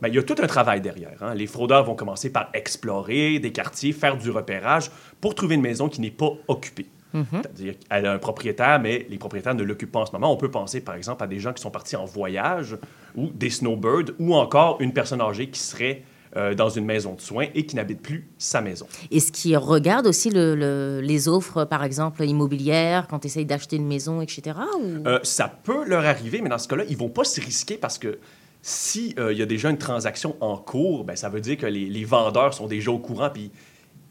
Ben, 0.00 0.06
il 0.06 0.14
y 0.14 0.18
a 0.18 0.22
tout 0.22 0.36
un 0.40 0.46
travail 0.46 0.80
derrière. 0.80 1.20
hein. 1.22 1.34
Les 1.34 1.48
fraudeurs 1.48 1.82
vont 1.82 1.96
commencer 1.96 2.30
par 2.30 2.50
explorer 2.54 3.40
des 3.40 3.50
quartiers, 3.50 3.92
faire 3.92 4.16
du 4.16 4.30
repérage 4.30 4.92
pour 5.20 5.34
trouver 5.34 5.56
une 5.56 5.60
maison 5.60 5.88
qui 5.88 6.00
n'est 6.00 6.12
pas 6.12 6.30
occupée. 6.46 6.86
C'est-à-dire 7.12 7.74
qu'elle 7.80 8.06
a 8.06 8.12
un 8.12 8.18
propriétaire, 8.18 8.78
mais 8.80 9.06
les 9.10 9.18
propriétaires 9.18 9.56
ne 9.56 9.64
l'occupent 9.64 9.90
pas 9.92 10.00
en 10.00 10.06
ce 10.06 10.12
moment. 10.12 10.32
On 10.32 10.36
peut 10.36 10.50
penser, 10.52 10.80
par 10.80 10.94
exemple, 10.94 11.24
à 11.24 11.26
des 11.26 11.40
gens 11.40 11.52
qui 11.52 11.60
sont 11.60 11.70
partis 11.72 11.96
en 11.96 12.04
voyage 12.04 12.76
ou 13.16 13.28
des 13.34 13.50
snowbirds 13.50 14.12
ou 14.20 14.36
encore 14.36 14.80
une 14.80 14.92
personne 14.92 15.20
âgée 15.20 15.48
qui 15.48 15.58
serait 15.58 16.04
euh, 16.36 16.54
dans 16.54 16.68
une 16.70 16.84
maison 16.86 17.14
de 17.14 17.20
soins 17.20 17.46
et 17.54 17.66
qui 17.66 17.76
n'habite 17.76 18.00
plus 18.00 18.28
sa 18.38 18.60
maison. 18.62 18.86
Est-ce 19.10 19.30
qu'ils 19.32 19.56
regardent 19.58 20.06
aussi 20.06 20.30
le- 20.30 20.54
le- 20.54 21.00
les 21.02 21.28
offres, 21.28 21.64
par 21.64 21.84
exemple, 21.84 22.24
immobilières, 22.24 23.06
quand 23.08 23.18
tu 23.18 23.26
essayes 23.26 23.44
d'acheter 23.46 23.76
une 23.76 23.86
maison, 23.86 24.20
etc. 24.22 24.56
ou- 24.80 25.06
Euh, 25.06 25.18
ça 25.22 25.48
peut 25.48 25.84
leur 25.86 26.04
arriver, 26.06 26.40
mais 26.40 26.48
dans 26.48 26.58
ce 26.58 26.68
cas-là, 26.68 26.84
ils 26.88 26.96
vont 26.96 27.10
pas 27.10 27.24
se 27.24 27.40
risquer 27.40 27.76
parce 27.76 27.98
que 27.98 28.18
si 28.62 29.14
euh, 29.18 29.32
y 29.32 29.42
a 29.42 29.46
déjà 29.46 29.68
une 29.70 29.78
transaction 29.78 30.36
en 30.40 30.56
cours, 30.56 31.04
ben, 31.04 31.16
ça 31.16 31.28
veut 31.28 31.40
dire 31.40 31.56
que 31.58 31.66
les, 31.66 31.86
les 31.86 32.04
vendeurs 32.04 32.54
sont 32.54 32.66
déjà 32.66 32.90
au 32.92 32.98
courant, 32.98 33.28
puis 33.30 33.50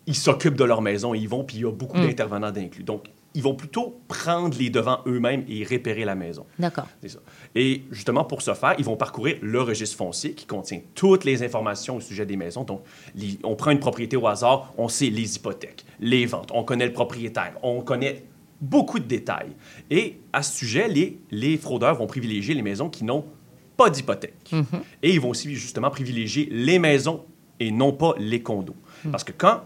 ils 0.08 0.16
s'occupent 0.16 0.58
de 0.58 0.64
leur 0.66 0.82
maison, 0.82 1.14
ils 1.14 1.28
vont, 1.30 1.44
puis 1.44 1.58
il 1.58 1.62
y 1.64 1.66
a 1.66 1.72
beaucoup 1.72 1.98
Mm. 1.98 2.08
d'intervenants 2.08 2.52
d'inclus. 2.52 2.84
Donc, 2.84 3.06
ils 3.34 3.42
vont 3.44 3.56
plutôt 3.56 4.02
prendre 4.08 4.58
les 4.58 4.70
devants 4.70 5.00
eux-mêmes 5.08 5.46
et 5.48 5.64
repérer 5.64 6.04
la 6.06 6.16
maison. 6.16 6.46
D'accord. 6.60 6.88
C'est 7.02 7.10
ça. 7.10 7.20
Et 7.56 7.84
justement, 7.92 8.26
pour 8.26 8.42
ce 8.42 8.54
faire, 8.54 8.76
ils 8.78 8.84
vont 8.86 8.98
parcourir 8.98 9.38
le 9.42 9.62
registre 9.62 9.96
foncier 9.98 10.34
qui 10.34 10.46
contient 10.46 10.82
toutes 10.96 11.24
les 11.24 11.42
informations 11.44 11.96
au 11.98 12.02
sujet 12.02 12.26
des 12.26 12.36
maisons. 12.36 12.64
Donc, 12.64 12.82
les- 13.16 13.40
on 13.44 13.56
prend 13.56 13.72
une 13.72 13.80
propriété 13.80 14.18
au 14.18 14.28
hasard, 14.28 14.74
on 14.78 14.88
sait 14.90 15.10
les 15.10 15.36
hypothèques, 15.38 15.86
les 16.00 16.26
ventes, 16.26 16.52
on 16.54 16.64
connaît 16.64 16.86
le 16.88 16.94
propriétaire, 16.94 17.54
on 17.64 17.82
connaît 17.82 18.26
beaucoup 18.60 19.00
de 19.00 19.06
détails. 19.06 19.52
Et 19.90 20.18
à 20.34 20.44
ce 20.44 20.56
sujet, 20.58 20.88
les, 20.88 21.18
les 21.32 21.58
fraudeurs 21.58 21.96
vont 21.96 22.08
privilégier 22.08 22.54
les 22.54 22.62
maisons 22.62 22.90
qui 22.90 23.04
n'ont 23.04 23.26
pas 23.78 23.90
d'hypothèque. 23.90 24.52
Et 25.02 25.12
ils 25.14 25.20
vont 25.20 25.30
aussi 25.30 25.56
justement 25.56 25.90
privilégier 25.90 26.48
les 26.52 26.78
maisons 26.80 27.24
et 27.60 27.72
non 27.72 27.94
pas 27.94 28.14
les 28.20 28.42
condos. 28.44 28.76
Parce 29.12 29.24
que 29.24 29.32
quand 29.32 29.62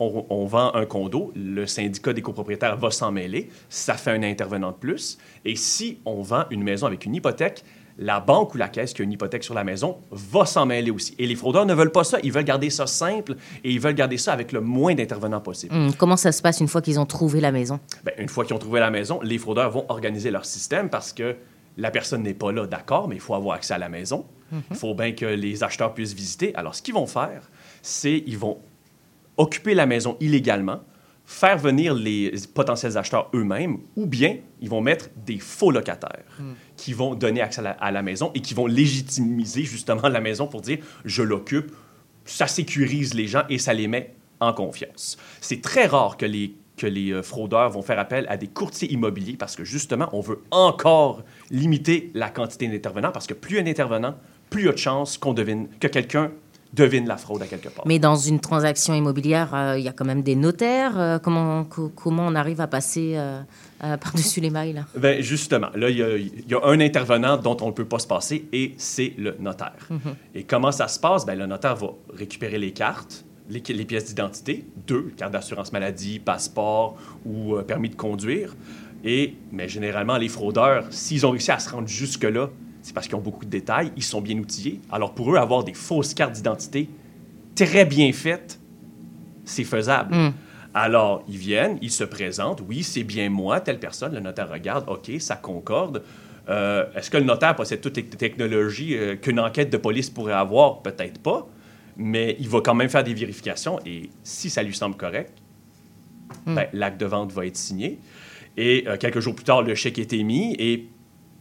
on, 0.00 0.26
on 0.30 0.46
vend 0.46 0.74
un 0.74 0.86
condo, 0.86 1.32
le 1.36 1.66
syndicat 1.66 2.12
des 2.12 2.22
copropriétaires 2.22 2.76
va 2.76 2.90
s'en 2.90 3.12
mêler, 3.12 3.50
ça 3.68 3.94
fait 3.94 4.10
un 4.10 4.22
intervenant 4.22 4.72
de 4.72 4.76
plus. 4.76 5.18
Et 5.44 5.56
si 5.56 5.98
on 6.04 6.22
vend 6.22 6.44
une 6.50 6.62
maison 6.62 6.86
avec 6.86 7.04
une 7.04 7.14
hypothèque, 7.14 7.64
la 7.98 8.18
banque 8.18 8.54
ou 8.54 8.58
la 8.58 8.68
caisse 8.68 8.94
qui 8.94 9.02
a 9.02 9.04
une 9.04 9.12
hypothèque 9.12 9.44
sur 9.44 9.54
la 9.54 9.62
maison 9.62 9.98
va 10.10 10.46
s'en 10.46 10.64
mêler 10.64 10.90
aussi. 10.90 11.14
Et 11.18 11.26
les 11.26 11.36
fraudeurs 11.36 11.66
ne 11.66 11.74
veulent 11.74 11.92
pas 11.92 12.02
ça, 12.02 12.18
ils 12.22 12.32
veulent 12.32 12.44
garder 12.44 12.70
ça 12.70 12.86
simple 12.86 13.36
et 13.62 13.70
ils 13.70 13.78
veulent 13.78 13.94
garder 13.94 14.16
ça 14.16 14.32
avec 14.32 14.52
le 14.52 14.62
moins 14.62 14.94
d'intervenants 14.94 15.40
possible. 15.40 15.74
Hum, 15.74 15.92
comment 15.94 16.16
ça 16.16 16.32
se 16.32 16.40
passe 16.40 16.60
une 16.60 16.68
fois 16.68 16.80
qu'ils 16.80 16.98
ont 16.98 17.06
trouvé 17.06 17.40
la 17.40 17.52
maison? 17.52 17.78
Ben, 18.04 18.14
une 18.18 18.28
fois 18.28 18.44
qu'ils 18.44 18.56
ont 18.56 18.58
trouvé 18.60 18.80
la 18.80 18.90
maison, 18.90 19.20
les 19.22 19.36
fraudeurs 19.36 19.70
vont 19.70 19.84
organiser 19.90 20.30
leur 20.30 20.46
système 20.46 20.88
parce 20.88 21.12
que 21.12 21.36
la 21.76 21.90
personne 21.90 22.22
n'est 22.22 22.34
pas 22.34 22.52
là, 22.52 22.66
d'accord, 22.66 23.06
mais 23.06 23.16
il 23.16 23.20
faut 23.20 23.34
avoir 23.34 23.56
accès 23.56 23.74
à 23.74 23.78
la 23.78 23.88
maison. 23.88 24.24
Il 24.70 24.76
faut 24.76 24.94
bien 24.94 25.12
que 25.12 25.26
les 25.26 25.62
acheteurs 25.62 25.94
puissent 25.94 26.12
visiter. 26.12 26.52
Alors, 26.56 26.74
ce 26.74 26.82
qu'ils 26.82 26.94
vont 26.94 27.06
faire, 27.06 27.48
c'est 27.82 28.24
ils 28.26 28.36
vont 28.36 28.58
occuper 29.40 29.74
la 29.74 29.86
maison 29.86 30.16
illégalement, 30.20 30.80
faire 31.24 31.56
venir 31.58 31.94
les 31.94 32.32
potentiels 32.54 32.98
acheteurs 32.98 33.30
eux-mêmes, 33.34 33.78
ou 33.96 34.06
bien 34.06 34.36
ils 34.60 34.68
vont 34.68 34.80
mettre 34.80 35.08
des 35.24 35.38
faux 35.38 35.70
locataires 35.70 36.24
qui 36.76 36.92
vont 36.92 37.14
donner 37.14 37.40
accès 37.40 37.60
à 37.60 37.64
la, 37.64 37.70
à 37.70 37.90
la 37.90 38.02
maison 38.02 38.30
et 38.34 38.40
qui 38.40 38.52
vont 38.52 38.66
légitimiser 38.66 39.62
justement 39.62 40.08
la 40.08 40.20
maison 40.20 40.46
pour 40.46 40.60
dire 40.60 40.78
je 41.04 41.22
l'occupe, 41.22 41.72
ça 42.24 42.46
sécurise 42.46 43.14
les 43.14 43.26
gens 43.28 43.42
et 43.48 43.58
ça 43.58 43.72
les 43.72 43.88
met 43.88 44.14
en 44.40 44.52
confiance. 44.52 45.16
C'est 45.40 45.62
très 45.62 45.86
rare 45.86 46.16
que 46.16 46.26
les, 46.26 46.54
que 46.76 46.86
les 46.86 47.12
euh, 47.12 47.22
fraudeurs 47.22 47.70
vont 47.70 47.82
faire 47.82 47.98
appel 47.98 48.26
à 48.28 48.36
des 48.36 48.48
courtiers 48.48 48.92
immobiliers 48.92 49.36
parce 49.38 49.56
que 49.56 49.64
justement, 49.64 50.08
on 50.12 50.20
veut 50.20 50.42
encore 50.50 51.22
limiter 51.50 52.10
la 52.14 52.28
quantité 52.28 52.68
d'intervenants 52.68 53.12
parce 53.12 53.26
que 53.26 53.34
plus 53.34 53.54
il 53.54 53.56
y 53.56 53.60
a 53.60 53.62
d'intervenants, 53.62 54.16
plus 54.48 54.62
il 54.62 54.66
y 54.66 54.68
a 54.68 54.72
de 54.72 54.78
chances 54.78 55.16
qu'on 55.16 55.32
devine 55.32 55.68
que 55.78 55.86
quelqu'un 55.86 56.30
devine 56.72 57.06
la 57.08 57.16
fraude 57.16 57.42
à 57.42 57.46
quelque 57.46 57.68
part. 57.68 57.84
Mais 57.86 57.98
dans 57.98 58.14
une 58.16 58.38
transaction 58.40 58.94
immobilière, 58.94 59.52
euh, 59.54 59.78
il 59.78 59.84
y 59.84 59.88
a 59.88 59.92
quand 59.92 60.04
même 60.04 60.22
des 60.22 60.36
notaires. 60.36 60.98
euh, 60.98 61.18
comment, 61.18 61.64
co- 61.64 61.88
comment 61.94 62.26
on 62.26 62.34
arrive 62.34 62.60
à 62.60 62.66
passer 62.68 63.14
euh, 63.16 63.40
par-dessus 63.80 64.40
les 64.40 64.50
mailles 64.50 64.74
là? 64.74 64.82
Ben, 64.96 65.20
justement, 65.22 65.70
là, 65.74 65.90
il 65.90 65.96
y, 65.98 66.02
a- 66.02 66.16
il 66.16 66.48
y 66.48 66.54
a 66.54 66.60
un 66.64 66.78
intervenant 66.80 67.36
dont 67.36 67.56
on 67.60 67.66
ne 67.68 67.72
peut 67.72 67.84
pas 67.86 67.98
se 67.98 68.06
passer 68.06 68.44
et 68.52 68.74
c'est 68.78 69.14
le 69.18 69.36
notaire. 69.40 69.88
Et 70.34 70.44
comment 70.44 70.70
ça 70.70 70.86
se 70.86 71.00
passe? 71.00 71.26
Ben, 71.26 71.36
le 71.36 71.46
notaire 71.46 71.74
va 71.76 71.88
récupérer 72.14 72.58
les 72.58 72.70
cartes, 72.72 73.24
les, 73.48 73.62
les 73.68 73.84
pièces 73.84 74.04
d'identité, 74.04 74.64
deux, 74.86 75.12
carte 75.16 75.32
d'assurance 75.32 75.72
maladie, 75.72 76.20
passeport 76.20 76.96
ou 77.26 77.56
permis 77.66 77.88
de 77.88 77.96
conduire. 77.96 78.54
Et, 79.02 79.34
mais 79.50 79.68
généralement, 79.68 80.18
les 80.18 80.28
fraudeurs, 80.28 80.84
s'ils 80.90 81.26
ont 81.26 81.30
réussi 81.30 81.50
à 81.50 81.58
se 81.58 81.70
rendre 81.70 81.88
jusque-là, 81.88 82.50
c'est 82.82 82.94
parce 82.94 83.06
qu'ils 83.06 83.16
ont 83.16 83.20
beaucoup 83.20 83.44
de 83.44 83.50
détails, 83.50 83.92
ils 83.96 84.02
sont 84.02 84.20
bien 84.20 84.38
outillés. 84.38 84.80
Alors 84.90 85.14
pour 85.14 85.32
eux, 85.32 85.36
avoir 85.36 85.64
des 85.64 85.74
fausses 85.74 86.14
cartes 86.14 86.32
d'identité 86.32 86.88
très 87.54 87.84
bien 87.84 88.12
faites, 88.12 88.58
c'est 89.44 89.64
faisable. 89.64 90.14
Mm. 90.14 90.32
Alors, 90.72 91.24
ils 91.28 91.36
viennent, 91.36 91.78
ils 91.82 91.90
se 91.90 92.04
présentent. 92.04 92.62
Oui, 92.68 92.82
c'est 92.82 93.02
bien 93.02 93.28
moi, 93.28 93.60
telle 93.60 93.80
personne. 93.80 94.14
Le 94.14 94.20
notaire 94.20 94.48
regarde. 94.48 94.84
OK, 94.88 95.10
ça 95.18 95.36
concorde. 95.36 96.02
Euh, 96.48 96.84
Est-ce 96.94 97.10
que 97.10 97.16
le 97.16 97.24
notaire 97.24 97.56
possède 97.56 97.80
toutes 97.80 97.96
les 97.96 98.04
technologies 98.04 98.96
euh, 98.96 99.16
qu'une 99.16 99.40
enquête 99.40 99.70
de 99.70 99.76
police 99.76 100.10
pourrait 100.10 100.32
avoir? 100.32 100.80
Peut-être 100.82 101.20
pas. 101.20 101.48
Mais 101.96 102.36
il 102.38 102.48
va 102.48 102.60
quand 102.60 102.74
même 102.74 102.88
faire 102.88 103.02
des 103.02 103.14
vérifications. 103.14 103.80
Et 103.84 104.10
si 104.22 104.48
ça 104.48 104.62
lui 104.62 104.74
semble 104.74 104.96
correct, 104.96 105.32
ben, 106.46 106.66
l'acte 106.72 107.00
de 107.00 107.06
vente 107.06 107.32
va 107.32 107.46
être 107.46 107.56
signé. 107.56 107.98
Et 108.56 108.84
euh, 108.86 108.96
quelques 108.96 109.20
jours 109.20 109.34
plus 109.34 109.44
tard, 109.44 109.62
le 109.62 109.74
chèque 109.74 109.98
est 109.98 110.12
émis 110.12 110.54
et 110.58 110.88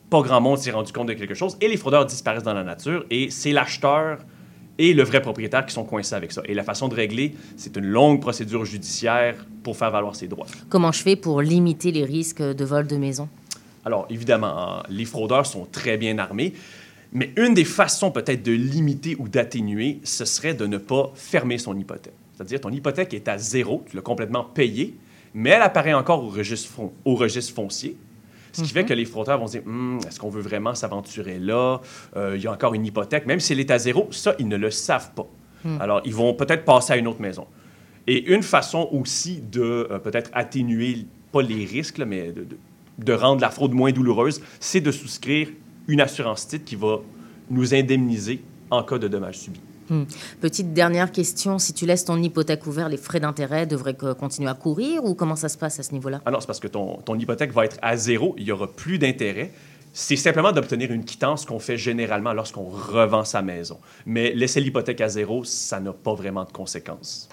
pas 0.09 0.21
grand 0.21 0.41
monde 0.41 0.57
s'est 0.57 0.71
rendu 0.71 0.91
compte 0.91 1.07
de 1.07 1.13
quelque 1.13 1.33
chose. 1.33 1.57
Et 1.61 1.67
les 1.67 1.77
fraudeurs 1.77 2.05
disparaissent 2.05 2.43
dans 2.43 2.53
la 2.53 2.63
nature. 2.63 3.05
Et 3.09 3.29
c'est 3.29 3.51
l'acheteur 3.51 4.19
et 4.77 4.93
le 4.93 5.03
vrai 5.03 5.21
propriétaire 5.21 5.65
qui 5.65 5.73
sont 5.73 5.83
coincés 5.83 6.15
avec 6.15 6.31
ça. 6.31 6.41
Et 6.45 6.53
la 6.53 6.63
façon 6.63 6.87
de 6.87 6.95
régler, 6.95 7.35
c'est 7.57 7.75
une 7.75 7.85
longue 7.85 8.21
procédure 8.21 8.63
judiciaire 8.65 9.35
pour 9.61 9.75
faire 9.75 9.91
valoir 9.91 10.15
ses 10.15 10.27
droits. 10.27 10.47
Comment 10.69 10.91
je 10.91 11.01
fais 11.01 11.15
pour 11.15 11.41
limiter 11.41 11.91
les 11.91 12.05
risques 12.05 12.41
de 12.41 12.65
vol 12.65 12.87
de 12.87 12.95
maison? 12.95 13.27
Alors, 13.85 14.07
évidemment, 14.09 14.57
hein, 14.79 14.83
les 14.89 15.05
fraudeurs 15.05 15.45
sont 15.45 15.67
très 15.71 15.97
bien 15.97 16.17
armés, 16.17 16.53
mais 17.11 17.31
une 17.37 17.53
des 17.53 17.65
façons 17.65 18.11
peut-être 18.11 18.43
de 18.43 18.51
limiter 18.51 19.15
ou 19.19 19.27
d'atténuer, 19.27 19.99
ce 20.03 20.25
serait 20.25 20.53
de 20.53 20.65
ne 20.65 20.77
pas 20.77 21.11
fermer 21.15 21.57
son 21.57 21.77
hypothèque. 21.77 22.13
C'est-à-dire, 22.35 22.61
ton 22.61 22.71
hypothèque 22.71 23.13
est 23.13 23.27
à 23.27 23.37
zéro, 23.37 23.83
tu 23.89 23.95
l'as 23.95 24.01
complètement 24.01 24.43
payée, 24.43 24.95
mais 25.33 25.49
elle 25.51 25.61
apparaît 25.61 25.93
encore 25.93 26.23
au 26.23 26.29
registre, 26.29 26.69
fon- 26.69 26.91
au 27.03 27.15
registre 27.15 27.53
foncier. 27.53 27.97
Ce 28.51 28.61
qui 28.63 28.69
fait 28.69 28.85
que 28.85 28.93
les 28.93 29.05
fraudeurs 29.05 29.37
vont 29.39 29.47
se 29.47 29.53
dire 29.53 29.63
Hum, 29.67 29.99
est-ce 30.07 30.19
qu'on 30.19 30.29
veut 30.29 30.41
vraiment 30.41 30.73
s'aventurer 30.75 31.39
là? 31.39 31.81
Euh, 32.17 32.33
Il 32.35 32.41
y 32.41 32.47
a 32.47 32.51
encore 32.51 32.73
une 32.73 32.85
hypothèque. 32.85 33.25
Même 33.25 33.39
si 33.39 33.53
elle 33.53 33.59
est 33.59 33.71
à 33.71 33.77
zéro, 33.77 34.07
ça, 34.11 34.35
ils 34.39 34.47
ne 34.47 34.57
le 34.57 34.71
savent 34.71 35.11
pas. 35.13 35.27
Alors, 35.81 36.01
ils 36.05 36.13
vont 36.15 36.33
peut-être 36.33 36.63
passer 36.63 36.93
à 36.93 36.97
une 36.97 37.07
autre 37.07 37.21
maison. 37.21 37.45
Et 38.07 38.31
une 38.33 38.43
façon 38.43 38.87
aussi 38.93 39.41
de 39.41 39.61
euh, 39.91 39.99
peut-être 39.99 40.29
atténuer, 40.33 41.05
pas 41.33 41.41
les 41.41 41.65
risques, 41.65 41.97
là, 41.97 42.05
mais 42.05 42.31
de, 42.31 42.43
de- 42.45 42.57
de 42.97 43.13
rendre 43.13 43.41
la 43.41 43.49
fraude 43.49 43.73
moins 43.73 43.91
douloureuse, 43.91 44.41
c'est 44.59 44.81
de 44.81 44.91
souscrire 44.91 45.47
une 45.87 46.01
assurance 46.01 46.47
titre 46.47 46.65
qui 46.65 46.75
va 46.75 46.99
nous 47.49 47.73
indemniser 47.73 48.41
en 48.71 48.83
cas 48.83 48.97
de 48.97 49.07
dommages 49.07 49.37
subis. 49.39 49.61
Petite 50.41 50.73
dernière 50.73 51.11
question, 51.11 51.59
si 51.59 51.73
tu 51.73 51.85
laisses 51.85 52.05
ton 52.05 52.21
hypothèque 52.21 52.65
ouverte, 52.67 52.91
les 52.91 52.97
frais 52.97 53.19
d'intérêt 53.19 53.65
devraient 53.65 53.95
continuer 53.95 54.49
à 54.49 54.53
courir 54.53 55.03
ou 55.03 55.15
comment 55.15 55.35
ça 55.35 55.49
se 55.49 55.57
passe 55.57 55.79
à 55.79 55.83
ce 55.83 55.93
niveau-là? 55.93 56.21
Ah 56.25 56.31
non, 56.31 56.39
c'est 56.39 56.47
parce 56.47 56.59
que 56.59 56.67
ton, 56.67 56.97
ton 56.97 57.17
hypothèque 57.17 57.53
va 57.53 57.65
être 57.65 57.77
à 57.81 57.97
zéro, 57.97 58.35
il 58.37 58.45
n'y 58.45 58.51
aura 58.51 58.67
plus 58.67 58.99
d'intérêt. 58.99 59.51
C'est 59.91 60.15
simplement 60.15 60.51
d'obtenir 60.51 60.91
une 60.91 61.03
quittance 61.03 61.45
qu'on 61.45 61.59
fait 61.59 61.77
généralement 61.77 62.33
lorsqu'on 62.33 62.69
revend 62.69 63.25
sa 63.25 63.41
maison. 63.41 63.79
Mais 64.05 64.33
laisser 64.33 64.61
l'hypothèque 64.61 65.01
à 65.01 65.09
zéro, 65.09 65.43
ça 65.43 65.79
n'a 65.79 65.93
pas 65.93 66.13
vraiment 66.13 66.43
de 66.43 66.51
conséquences. 66.51 67.27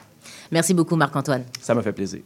Merci 0.50 0.72
beaucoup 0.72 0.96
Marc-Antoine. 0.96 1.44
Ça 1.60 1.74
me 1.74 1.82
fait 1.82 1.92
plaisir. 1.92 2.22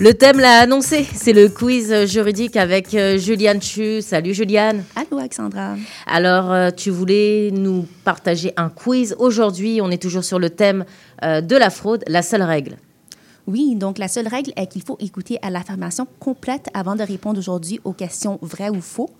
Le 0.00 0.12
thème 0.12 0.40
l'a 0.40 0.58
annoncé, 0.58 1.06
c'est 1.14 1.32
le 1.32 1.48
quiz 1.48 2.06
juridique 2.06 2.56
avec 2.56 2.94
euh, 2.94 3.16
Juliane 3.16 3.62
Chu. 3.62 4.02
Salut 4.02 4.34
Juliane. 4.34 4.82
Allô, 4.96 5.18
Alexandra. 5.18 5.76
Alors, 6.06 6.50
euh, 6.50 6.70
tu 6.70 6.90
voulais 6.90 7.50
nous 7.52 7.86
partager 8.02 8.52
un 8.56 8.70
quiz. 8.70 9.14
Aujourd'hui, 9.18 9.80
on 9.80 9.90
est 9.90 10.02
toujours 10.02 10.24
sur 10.24 10.38
le 10.40 10.50
thème 10.50 10.84
euh, 11.22 11.40
de 11.40 11.56
la 11.56 11.70
fraude, 11.70 12.02
la 12.08 12.22
seule 12.22 12.42
règle. 12.42 12.76
Oui, 13.46 13.76
donc 13.76 13.98
la 13.98 14.08
seule 14.08 14.26
règle 14.26 14.52
est 14.56 14.66
qu'il 14.68 14.82
faut 14.82 14.96
écouter 15.00 15.38
à 15.42 15.50
l'affirmation 15.50 16.06
complète 16.18 16.68
avant 16.72 16.96
de 16.96 17.02
répondre 17.02 17.38
aujourd'hui 17.38 17.78
aux 17.84 17.92
questions 17.92 18.38
vraies 18.40 18.70
ou 18.70 18.80
faux. 18.80 19.10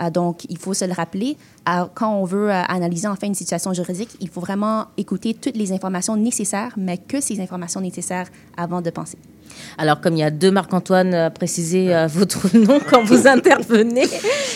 Euh, 0.00 0.08
donc, 0.08 0.44
il 0.48 0.58
faut 0.58 0.72
se 0.72 0.84
le 0.84 0.92
rappeler. 0.92 1.36
euh, 1.68 1.86
quand 1.94 2.14
on 2.14 2.24
veut 2.24 2.50
euh, 2.50 2.62
analyser 2.68 3.08
enfin 3.08 3.26
une 3.26 3.34
situation 3.34 3.72
juridique, 3.72 4.10
il 4.20 4.28
faut 4.28 4.40
vraiment 4.40 4.86
écouter 4.96 5.34
toutes 5.34 5.56
les 5.56 5.72
informations 5.72 6.16
nécessaires, 6.16 6.72
mais 6.76 6.96
que 6.96 7.20
ces 7.20 7.40
informations 7.40 7.80
nécessaires 7.80 8.28
avant 8.56 8.80
de 8.80 8.90
penser. 8.90 9.18
Alors, 9.78 10.00
comme 10.00 10.14
il 10.14 10.20
y 10.20 10.22
a 10.22 10.30
deux 10.30 10.50
Marc-Antoine, 10.50 11.14
euh, 11.14 11.30
précisez 11.30 11.94
euh, 11.94 12.06
votre 12.06 12.56
nom 12.56 12.80
quand 12.88 13.04
vous 13.04 13.26
intervenez. 13.26 14.06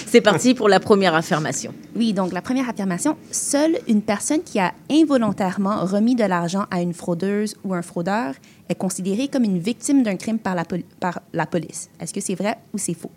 C'est 0.06 0.20
parti 0.20 0.54
pour 0.54 0.68
la 0.68 0.80
première 0.80 1.14
affirmation. 1.14 1.72
Oui, 1.94 2.12
donc 2.12 2.32
la 2.32 2.42
première 2.42 2.68
affirmation, 2.68 3.16
seule 3.30 3.78
une 3.88 4.02
personne 4.02 4.42
qui 4.42 4.58
a 4.58 4.72
involontairement 4.90 5.84
remis 5.84 6.14
de 6.14 6.24
l'argent 6.24 6.66
à 6.70 6.80
une 6.82 6.94
fraudeuse 6.94 7.56
ou 7.64 7.74
un 7.74 7.82
fraudeur 7.82 8.34
est 8.68 8.74
considérée 8.74 9.28
comme 9.28 9.44
une 9.44 9.58
victime 9.58 10.02
d'un 10.02 10.16
crime 10.16 10.38
par 10.38 10.54
la, 10.54 10.64
pol- 10.64 10.82
par 11.00 11.20
la 11.32 11.46
police. 11.46 11.88
Est-ce 12.00 12.12
que 12.12 12.20
c'est 12.20 12.34
vrai 12.34 12.56
ou 12.72 12.78
c'est 12.78 12.94
faux? 12.94 13.10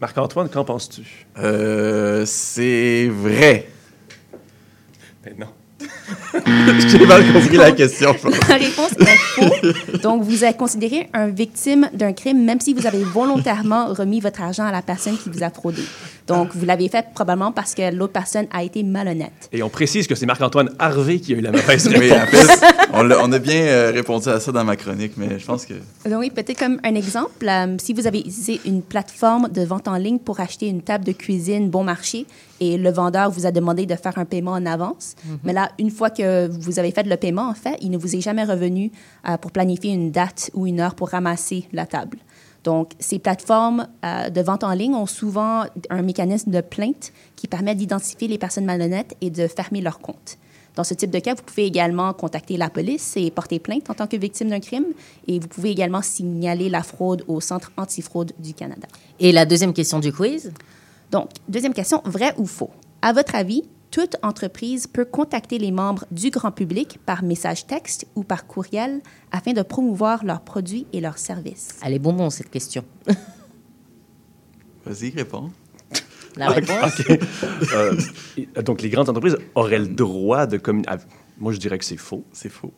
Marc-Antoine, 0.00 0.48
qu'en 0.48 0.64
penses-tu? 0.64 1.26
Euh, 1.38 2.24
c'est 2.26 3.08
vrai. 3.08 3.68
Ben 5.24 5.34
non. 5.38 5.46
J'ai 6.88 7.06
mal 7.06 7.32
compris 7.32 7.56
la 7.56 7.72
question. 7.72 8.14
La 8.48 8.56
réponse 8.56 8.92
est 8.98 9.16
faux. 9.16 9.98
Donc, 10.02 10.22
vous 10.22 10.44
êtes 10.44 10.56
considéré 10.56 11.08
un 11.12 11.28
victime 11.28 11.88
d'un 11.92 12.12
crime, 12.12 12.44
même 12.44 12.60
si 12.60 12.74
vous 12.74 12.86
avez 12.86 13.02
volontairement 13.02 13.92
remis 13.92 14.20
votre 14.20 14.42
argent 14.42 14.64
à 14.64 14.72
la 14.72 14.82
personne 14.82 15.16
qui 15.16 15.30
vous 15.30 15.42
a 15.42 15.50
fraudé. 15.50 15.82
Donc, 16.30 16.54
vous 16.54 16.64
l'avez 16.64 16.88
fait 16.88 17.06
probablement 17.12 17.52
parce 17.52 17.74
que 17.74 17.92
l'autre 17.92 18.12
personne 18.12 18.46
a 18.52 18.62
été 18.62 18.82
malhonnête. 18.82 19.48
Et 19.52 19.62
on 19.62 19.68
précise 19.68 20.06
que 20.06 20.14
c'est 20.14 20.26
Marc-Antoine 20.26 20.70
Harvey 20.78 21.18
qui 21.18 21.34
a 21.34 21.36
eu 21.36 21.40
la 21.40 21.50
mauvaise 21.50 21.88
réponse. 21.88 22.00
Oui, 22.00 22.12
en 22.12 22.26
fait, 22.26 22.66
on, 22.92 23.32
a 23.32 23.38
bien 23.38 23.62
euh, 23.62 23.90
répondu 23.92 24.28
à 24.28 24.38
ça 24.38 24.52
dans 24.52 24.64
ma 24.64 24.76
chronique, 24.76 25.12
mais 25.16 25.38
je 25.38 25.44
pense 25.44 25.66
que. 25.66 25.74
Donc, 26.08 26.20
oui, 26.20 26.30
peut-être 26.30 26.58
comme 26.58 26.80
un 26.84 26.94
exemple, 26.94 27.48
euh, 27.48 27.76
si 27.78 27.92
vous 27.92 28.06
avez 28.06 28.20
utilisé 28.20 28.60
une 28.64 28.82
plateforme 28.82 29.48
de 29.48 29.62
vente 29.62 29.88
en 29.88 29.96
ligne 29.96 30.18
pour 30.18 30.40
acheter 30.40 30.68
une 30.68 30.82
table 30.82 31.04
de 31.04 31.12
cuisine 31.12 31.68
bon 31.68 31.82
marché 31.82 32.26
et 32.60 32.76
le 32.76 32.90
vendeur 32.90 33.30
vous 33.30 33.46
a 33.46 33.50
demandé 33.50 33.86
de 33.86 33.94
faire 33.96 34.18
un 34.18 34.24
paiement 34.24 34.52
en 34.52 34.66
avance, 34.66 35.16
mais 35.44 35.54
là, 35.54 35.70
une 35.78 35.90
fois 35.90 36.10
que 36.10 36.46
vous 36.48 36.78
avez 36.78 36.90
fait 36.90 37.04
le 37.04 37.16
paiement, 37.16 37.48
en 37.48 37.54
fait, 37.54 37.76
il 37.80 37.90
ne 37.90 37.96
vous 37.96 38.14
est 38.14 38.20
jamais 38.20 38.44
revenu 38.44 38.92
euh, 39.28 39.36
pour 39.38 39.50
planifier 39.50 39.92
une 39.92 40.10
date 40.10 40.50
ou 40.54 40.66
une 40.66 40.80
heure 40.80 40.94
pour 40.94 41.08
ramasser 41.08 41.64
la 41.72 41.86
table. 41.86 42.18
Donc, 42.64 42.92
ces 42.98 43.18
plateformes 43.18 43.88
euh, 44.04 44.28
de 44.28 44.40
vente 44.40 44.64
en 44.64 44.72
ligne 44.72 44.94
ont 44.94 45.06
souvent 45.06 45.64
un 45.88 46.02
mécanisme 46.02 46.50
de 46.50 46.60
plainte 46.60 47.12
qui 47.36 47.46
permet 47.48 47.74
d'identifier 47.74 48.28
les 48.28 48.38
personnes 48.38 48.66
malhonnêtes 48.66 49.16
et 49.20 49.30
de 49.30 49.46
fermer 49.46 49.80
leur 49.80 49.98
compte. 49.98 50.36
Dans 50.76 50.84
ce 50.84 50.94
type 50.94 51.10
de 51.10 51.18
cas, 51.18 51.34
vous 51.34 51.42
pouvez 51.42 51.64
également 51.64 52.12
contacter 52.12 52.56
la 52.56 52.70
police 52.70 53.14
et 53.16 53.30
porter 53.30 53.58
plainte 53.58 53.90
en 53.90 53.94
tant 53.94 54.06
que 54.06 54.16
victime 54.16 54.50
d'un 54.50 54.60
crime. 54.60 54.86
Et 55.26 55.40
vous 55.40 55.48
pouvez 55.48 55.70
également 55.70 56.02
signaler 56.02 56.68
la 56.68 56.82
fraude 56.82 57.24
au 57.28 57.40
Centre 57.40 57.72
antifraude 57.76 58.32
du 58.38 58.54
Canada. 58.54 58.86
Et 59.18 59.32
la 59.32 59.46
deuxième 59.46 59.72
question 59.72 59.98
du 59.98 60.12
quiz? 60.12 60.52
Donc, 61.10 61.30
deuxième 61.48 61.74
question, 61.74 62.02
vrai 62.04 62.34
ou 62.38 62.46
faux? 62.46 62.70
À 63.02 63.12
votre 63.12 63.34
avis, 63.34 63.64
toute 63.90 64.16
entreprise 64.22 64.86
peut 64.86 65.04
contacter 65.04 65.58
les 65.58 65.72
membres 65.72 66.04
du 66.10 66.30
grand 66.30 66.52
public 66.52 66.98
par 67.06 67.22
message 67.22 67.66
texte 67.66 68.06
ou 68.14 68.22
par 68.22 68.46
courriel 68.46 69.00
afin 69.32 69.52
de 69.52 69.62
promouvoir 69.62 70.24
leurs 70.24 70.42
produits 70.42 70.86
et 70.92 71.00
leurs 71.00 71.18
services. 71.18 71.78
Elle 71.84 71.94
est 71.94 71.98
bonbon, 71.98 72.30
cette 72.30 72.50
question. 72.50 72.84
Vas-y, 74.86 75.10
réponds. 75.10 75.50
La 76.36 76.48
réponse? 76.48 77.00
OK. 77.00 77.18
Euh, 77.72 77.96
donc, 78.62 78.82
les 78.82 78.88
grandes 78.88 79.08
entreprises 79.08 79.36
auraient 79.54 79.78
le 79.78 79.88
droit 79.88 80.46
de 80.46 80.56
communiquer. 80.56 80.94
Moi, 81.38 81.52
je 81.52 81.58
dirais 81.58 81.78
que 81.78 81.84
c'est 81.84 81.96
faux. 81.96 82.24
C'est 82.32 82.48
faux. 82.48 82.72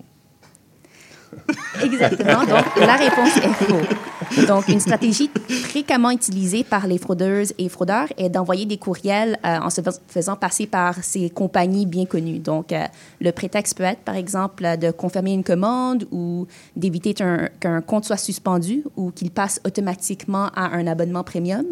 Exactement. 1.83 2.41
Donc, 2.41 2.65
la 2.79 2.95
réponse 2.97 3.37
est 3.37 3.65
faux. 3.65 4.47
Donc, 4.47 4.69
une 4.69 4.81
stratégie 4.81 5.31
fréquemment 5.49 6.11
utilisée 6.11 6.65
par 6.65 6.87
les 6.87 6.99
fraudeuses 6.99 7.53
et 7.59 7.69
fraudeurs 7.69 8.07
est 8.17 8.29
d'envoyer 8.31 8.67
des 8.67 8.79
courriels 8.79 9.39
euh, 9.45 9.59
en 9.59 9.69
se 9.71 9.81
fais- 9.81 9.91
faisant 10.09 10.37
passer 10.37 10.67
par 10.67 10.95
ces 11.03 11.29
compagnies 11.31 11.87
bien 11.87 12.07
connues. 12.07 12.39
Donc, 12.39 12.73
euh, 12.73 12.85
le 13.21 13.33
prétexte 13.33 13.77
peut 13.77 13.83
être, 13.85 14.01
par 14.01 14.17
exemple, 14.17 14.65
de 14.79 14.91
confirmer 14.91 15.33
une 15.33 15.45
commande 15.45 16.07
ou 16.13 16.47
d'éviter 16.77 17.15
qu'un 17.15 17.49
qu'un 17.61 17.81
compte 17.81 18.05
soit 18.05 18.17
suspendu 18.17 18.85
ou 18.97 19.11
qu'il 19.11 19.31
passe 19.31 19.61
automatiquement 19.67 20.49
à 20.55 20.75
un 20.77 20.87
abonnement 20.87 21.25
premium 21.25 21.67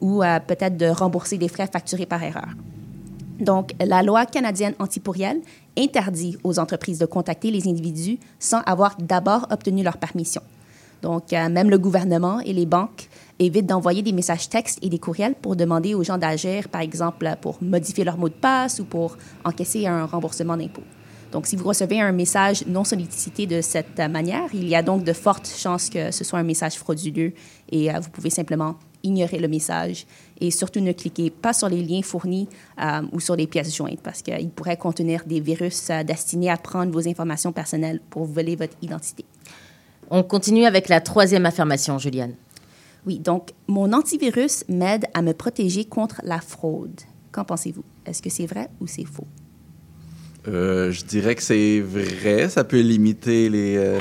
ou 0.00 0.22
euh, 0.22 0.38
peut-être 0.46 0.76
de 0.76 0.86
rembourser 0.86 1.38
des 1.38 1.48
frais 1.48 1.68
facturés 1.72 2.06
par 2.06 2.22
erreur. 2.22 2.48
Donc, 3.40 3.72
la 3.84 4.02
loi 4.02 4.26
canadienne 4.26 4.74
antipourrielle 4.78 5.40
interdit 5.76 6.38
aux 6.44 6.58
entreprises 6.58 6.98
de 6.98 7.06
contacter 7.06 7.50
les 7.50 7.68
individus 7.68 8.18
sans 8.38 8.60
avoir 8.60 8.96
d'abord 8.98 9.46
obtenu 9.50 9.82
leur 9.82 9.98
permission. 9.98 10.42
Donc, 11.02 11.32
euh, 11.32 11.48
même 11.48 11.68
le 11.68 11.78
gouvernement 11.78 12.40
et 12.40 12.52
les 12.52 12.64
banques 12.64 13.08
évitent 13.38 13.66
d'envoyer 13.66 14.02
des 14.02 14.12
messages 14.12 14.48
textes 14.48 14.78
et 14.82 14.88
des 14.88 14.98
courriels 14.98 15.34
pour 15.34 15.56
demander 15.56 15.94
aux 15.94 16.04
gens 16.04 16.16
d'agir, 16.16 16.68
par 16.68 16.80
exemple, 16.80 17.28
pour 17.42 17.58
modifier 17.60 18.04
leur 18.04 18.16
mot 18.16 18.28
de 18.28 18.34
passe 18.34 18.78
ou 18.78 18.84
pour 18.84 19.18
encaisser 19.44 19.86
un 19.86 20.06
remboursement 20.06 20.56
d'impôts. 20.56 20.84
Donc, 21.32 21.46
si 21.46 21.56
vous 21.56 21.64
recevez 21.64 22.00
un 22.00 22.12
message 22.12 22.64
non 22.66 22.84
sollicité 22.84 23.46
de 23.46 23.60
cette 23.60 23.98
manière, 23.98 24.48
il 24.54 24.68
y 24.68 24.76
a 24.76 24.82
donc 24.82 25.02
de 25.02 25.12
fortes 25.12 25.48
chances 25.48 25.90
que 25.90 26.12
ce 26.12 26.22
soit 26.22 26.38
un 26.38 26.44
message 26.44 26.74
frauduleux 26.76 27.32
et 27.72 27.92
euh, 27.92 27.98
vous 27.98 28.10
pouvez 28.10 28.30
simplement 28.30 28.76
ignorer 29.04 29.38
le 29.38 29.46
message 29.46 30.06
et 30.40 30.50
surtout 30.50 30.80
ne 30.80 30.92
cliquez 30.92 31.30
pas 31.30 31.52
sur 31.52 31.68
les 31.68 31.82
liens 31.82 32.02
fournis 32.02 32.48
euh, 32.80 33.02
ou 33.12 33.20
sur 33.20 33.36
les 33.36 33.46
pièces 33.46 33.76
jointes 33.76 34.00
parce 34.02 34.22
qu'ils 34.22 34.50
pourraient 34.50 34.76
contenir 34.76 35.22
des 35.24 35.40
virus 35.40 35.88
euh, 35.90 36.02
destinés 36.02 36.50
à 36.50 36.56
prendre 36.56 36.90
vos 36.90 37.06
informations 37.08 37.52
personnelles 37.52 38.00
pour 38.10 38.24
voler 38.24 38.56
votre 38.56 38.76
identité. 38.82 39.24
On 40.10 40.22
continue 40.22 40.64
avec 40.64 40.88
la 40.88 41.00
troisième 41.00 41.46
affirmation, 41.46 41.98
Juliane. 41.98 42.34
Oui, 43.06 43.18
donc 43.18 43.50
mon 43.68 43.92
antivirus 43.92 44.64
m'aide 44.68 45.06
à 45.14 45.22
me 45.22 45.32
protéger 45.32 45.84
contre 45.84 46.20
la 46.24 46.40
fraude. 46.40 47.00
Qu'en 47.32 47.44
pensez-vous? 47.44 47.84
Est-ce 48.06 48.22
que 48.22 48.30
c'est 48.30 48.46
vrai 48.46 48.68
ou 48.80 48.86
c'est 48.86 49.04
faux? 49.04 49.26
Euh, 50.46 50.90
je 50.92 51.04
dirais 51.04 51.34
que 51.34 51.42
c'est 51.42 51.80
vrai. 51.80 52.48
Ça 52.48 52.64
peut 52.64 52.80
limiter 52.80 53.48
les, 53.48 53.76
euh, 53.76 53.98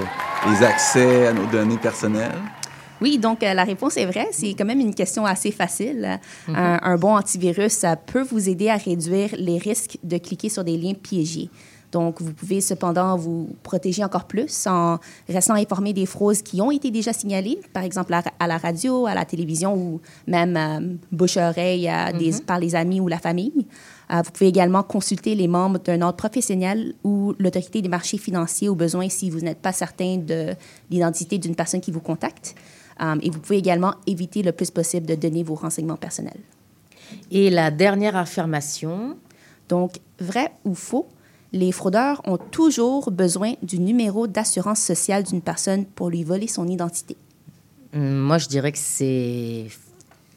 les 0.50 0.66
accès 0.66 1.28
à 1.28 1.34
nos 1.34 1.46
données 1.48 1.78
personnelles. 1.78 2.32
Oui, 3.04 3.18
donc 3.20 3.44
euh, 3.44 3.54
la 3.54 3.66
réponse 3.66 3.98
est 3.98 4.06
vraie. 4.06 4.30
C'est 4.32 4.54
quand 4.58 4.66
même 4.66 4.80
une 4.80 4.96
question 4.96 5.24
assez 5.26 5.52
facile. 5.52 6.20
un, 6.48 6.80
un 6.82 6.98
bon 6.98 7.14
antivirus, 7.22 7.74
ça 7.74 7.96
peut 8.12 8.24
vous 8.32 8.44
aider 8.50 8.70
à 8.70 8.78
réduire 8.78 9.30
les 9.38 9.58
risques 9.58 9.98
de 10.04 10.18
cliquer 10.18 10.50
sur 10.50 10.64
des 10.64 10.78
liens 10.78 10.94
piégés. 11.08 11.50
Donc, 11.92 12.20
vous 12.24 12.34
pouvez 12.34 12.60
cependant 12.60 13.16
vous 13.16 13.50
protéger 13.62 14.04
encore 14.04 14.24
plus 14.26 14.66
en 14.66 14.98
restant 15.30 15.54
informé 15.54 15.94
des 15.94 16.08
fraudes 16.08 16.42
qui 16.42 16.60
ont 16.60 16.72
été 16.72 16.90
déjà 16.90 17.14
signalées, 17.14 17.60
par 17.72 17.84
exemple 17.84 18.12
à, 18.16 18.24
à 18.40 18.48
la 18.48 18.58
radio, 18.58 19.06
à 19.06 19.14
la 19.14 19.26
télévision 19.26 19.76
ou 19.76 20.02
même 20.26 20.58
euh, 20.58 20.96
bouche 21.12 21.38
à 21.38 21.50
oreille 21.50 21.88
à 21.88 22.12
des- 22.12 22.34
par 22.48 22.58
les 22.58 22.74
amis 22.74 23.00
ou 23.00 23.08
la 23.08 23.20
famille. 23.20 23.68
Euh, 24.12 24.22
vous 24.26 24.32
pouvez 24.32 24.48
également 24.48 24.82
consulter 24.82 25.36
les 25.36 25.48
membres 25.48 25.78
d'un 25.86 26.02
ordre 26.02 26.18
professionnel 26.18 26.96
ou 27.04 27.36
l'autorité 27.38 27.80
des 27.84 27.90
marchés 27.90 28.18
financiers 28.18 28.70
au 28.70 28.76
besoin 28.76 29.08
si 29.08 29.30
vous 29.30 29.42
n'êtes 29.42 29.62
pas 29.62 29.72
certain 29.72 30.18
de 30.18 30.56
l'identité 30.90 31.38
d'une 31.38 31.56
personne 31.56 31.80
qui 31.82 31.92
vous 31.92 32.02
contacte. 32.02 32.56
Euh, 33.04 33.16
et 33.22 33.30
vous 33.30 33.40
pouvez 33.40 33.58
également 33.58 33.96
éviter 34.08 34.44
le 34.44 34.52
plus 34.52 34.72
possible 34.72 35.06
de 35.06 35.16
donner 35.16 35.44
vos 35.44 35.56
renseignements 35.56 35.98
personnels. 35.98 36.40
Et 37.32 37.50
la 37.50 37.72
dernière 37.72 38.16
affirmation, 38.16 39.18
Donc, 39.70 40.00
vrai 40.20 40.52
ou 40.66 40.76
faux, 40.76 41.08
les 41.54 41.72
fraudeurs 41.72 42.22
ont 42.26 42.38
toujours 42.38 43.12
besoin 43.12 43.54
du 43.62 43.80
numéro 43.80 44.28
d'assurance 44.28 44.80
sociale 44.80 45.24
d'une 45.24 45.42
personne 45.42 45.86
pour 45.86 46.10
lui 46.10 46.24
voler 46.24 46.48
son 46.48 46.68
identité. 46.68 47.16
hum, 47.94 48.18
moi 48.18 48.38
je 48.40 48.48
dirais 48.48 48.72
que 48.72 48.78
c'est 48.78 49.68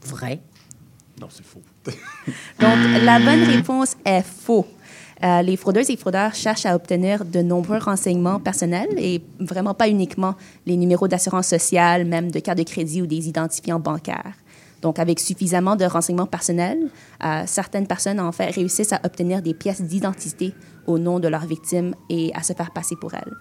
vrai. 0.04 0.40
Non, 1.20 1.28
c'est 1.30 1.44
faux. 1.44 1.62
Donc, 2.60 2.78
la 3.02 3.18
bonne 3.18 3.44
réponse 3.44 3.96
est 4.04 4.22
faux. 4.22 4.66
Euh, 5.24 5.42
les 5.42 5.56
fraudeuses 5.56 5.90
et 5.90 5.96
fraudeurs 5.96 6.34
cherchent 6.34 6.66
à 6.66 6.74
obtenir 6.74 7.24
de 7.24 7.40
nombreux 7.40 7.78
renseignements 7.78 8.38
personnels 8.38 8.90
et 8.98 9.22
vraiment 9.40 9.72
pas 9.72 9.88
uniquement 9.88 10.34
les 10.66 10.76
numéros 10.76 11.08
d'assurance 11.08 11.46
sociale, 11.46 12.04
même 12.04 12.30
de 12.30 12.38
carte 12.38 12.58
de 12.58 12.64
crédit 12.64 13.00
ou 13.00 13.06
des 13.06 13.28
identifiants 13.28 13.80
bancaires. 13.80 14.34
Donc, 14.82 14.98
avec 14.98 15.18
suffisamment 15.18 15.74
de 15.74 15.84
renseignements 15.84 16.26
personnels, 16.26 16.90
euh, 17.24 17.42
certaines 17.46 17.86
personnes, 17.86 18.20
en 18.20 18.30
fait, 18.30 18.54
réussissent 18.54 18.92
à 18.92 19.00
obtenir 19.04 19.40
des 19.40 19.54
pièces 19.54 19.80
d'identité 19.80 20.52
au 20.86 20.98
nom 20.98 21.18
de 21.18 21.28
leurs 21.28 21.46
victimes 21.46 21.94
et 22.10 22.30
à 22.34 22.42
se 22.42 22.52
faire 22.52 22.70
passer 22.72 22.94
pour 23.00 23.14
elles. 23.14 23.32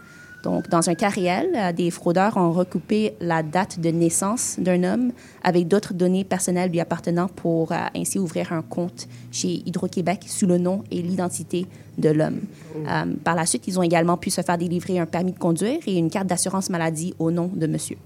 Donc, 0.45 0.69
dans 0.69 0.91
un 0.91 0.93
cas 0.93 1.09
réel, 1.09 1.49
euh, 1.55 1.71
des 1.71 1.89
fraudeurs 1.89 2.37
ont 2.37 2.51
recoupé 2.51 3.15
la 3.19 3.41
date 3.41 3.79
de 3.79 3.89
naissance 3.89 4.57
d'un 4.59 4.83
homme 4.83 5.11
avec 5.43 5.67
d'autres 5.67 5.95
données 5.95 6.23
personnelles 6.23 6.69
lui 6.69 6.79
appartenant 6.79 7.27
pour 7.27 7.71
euh, 7.71 7.77
ainsi 7.95 8.19
ouvrir 8.19 8.53
un 8.53 8.61
compte 8.61 9.07
chez 9.31 9.63
Hydro-Québec 9.65 10.25
sous 10.27 10.45
le 10.45 10.59
nom 10.59 10.83
et 10.91 11.01
l'identité 11.01 11.65
de 11.97 12.09
l'homme. 12.09 12.41
Euh, 12.75 13.05
par 13.23 13.33
la 13.33 13.47
suite, 13.47 13.67
ils 13.67 13.79
ont 13.79 13.81
également 13.81 14.17
pu 14.17 14.29
se 14.29 14.41
faire 14.41 14.59
délivrer 14.59 14.99
un 14.99 15.07
permis 15.07 15.31
de 15.31 15.39
conduire 15.39 15.79
et 15.87 15.97
une 15.97 16.11
carte 16.11 16.27
d'assurance 16.27 16.69
maladie 16.69 17.15
au 17.17 17.31
nom 17.31 17.49
de 17.51 17.65
monsieur. 17.65 17.97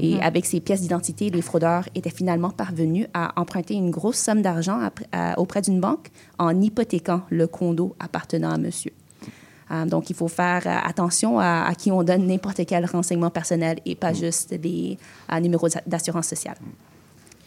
Et 0.00 0.20
avec 0.20 0.46
ces 0.46 0.60
pièces 0.60 0.80
d'identité, 0.80 1.28
les 1.28 1.42
fraudeurs 1.42 1.88
étaient 1.96 2.10
finalement 2.10 2.50
parvenus 2.50 3.08
à 3.14 3.32
emprunter 3.40 3.74
une 3.74 3.90
grosse 3.90 4.18
somme 4.18 4.42
d'argent 4.42 4.78
auprès 5.36 5.60
d'une 5.60 5.80
banque 5.80 6.10
en 6.38 6.60
hypothéquant 6.60 7.22
le 7.30 7.48
condo 7.48 7.96
appartenant 7.98 8.50
à 8.50 8.58
monsieur. 8.58 8.92
Euh, 9.70 9.84
donc, 9.84 10.10
il 10.10 10.16
faut 10.16 10.28
faire 10.28 10.62
euh, 10.66 10.88
attention 10.88 11.38
à, 11.38 11.64
à 11.66 11.74
qui 11.74 11.92
on 11.92 12.02
donne 12.02 12.26
n'importe 12.26 12.64
quel 12.66 12.86
renseignement 12.86 13.30
personnel 13.30 13.78
et 13.84 13.94
pas 13.94 14.12
juste 14.12 14.54
des 14.54 14.98
euh, 15.32 15.40
numéros 15.40 15.68
d'a- 15.68 15.82
d'assurance 15.86 16.26
sociale. 16.26 16.56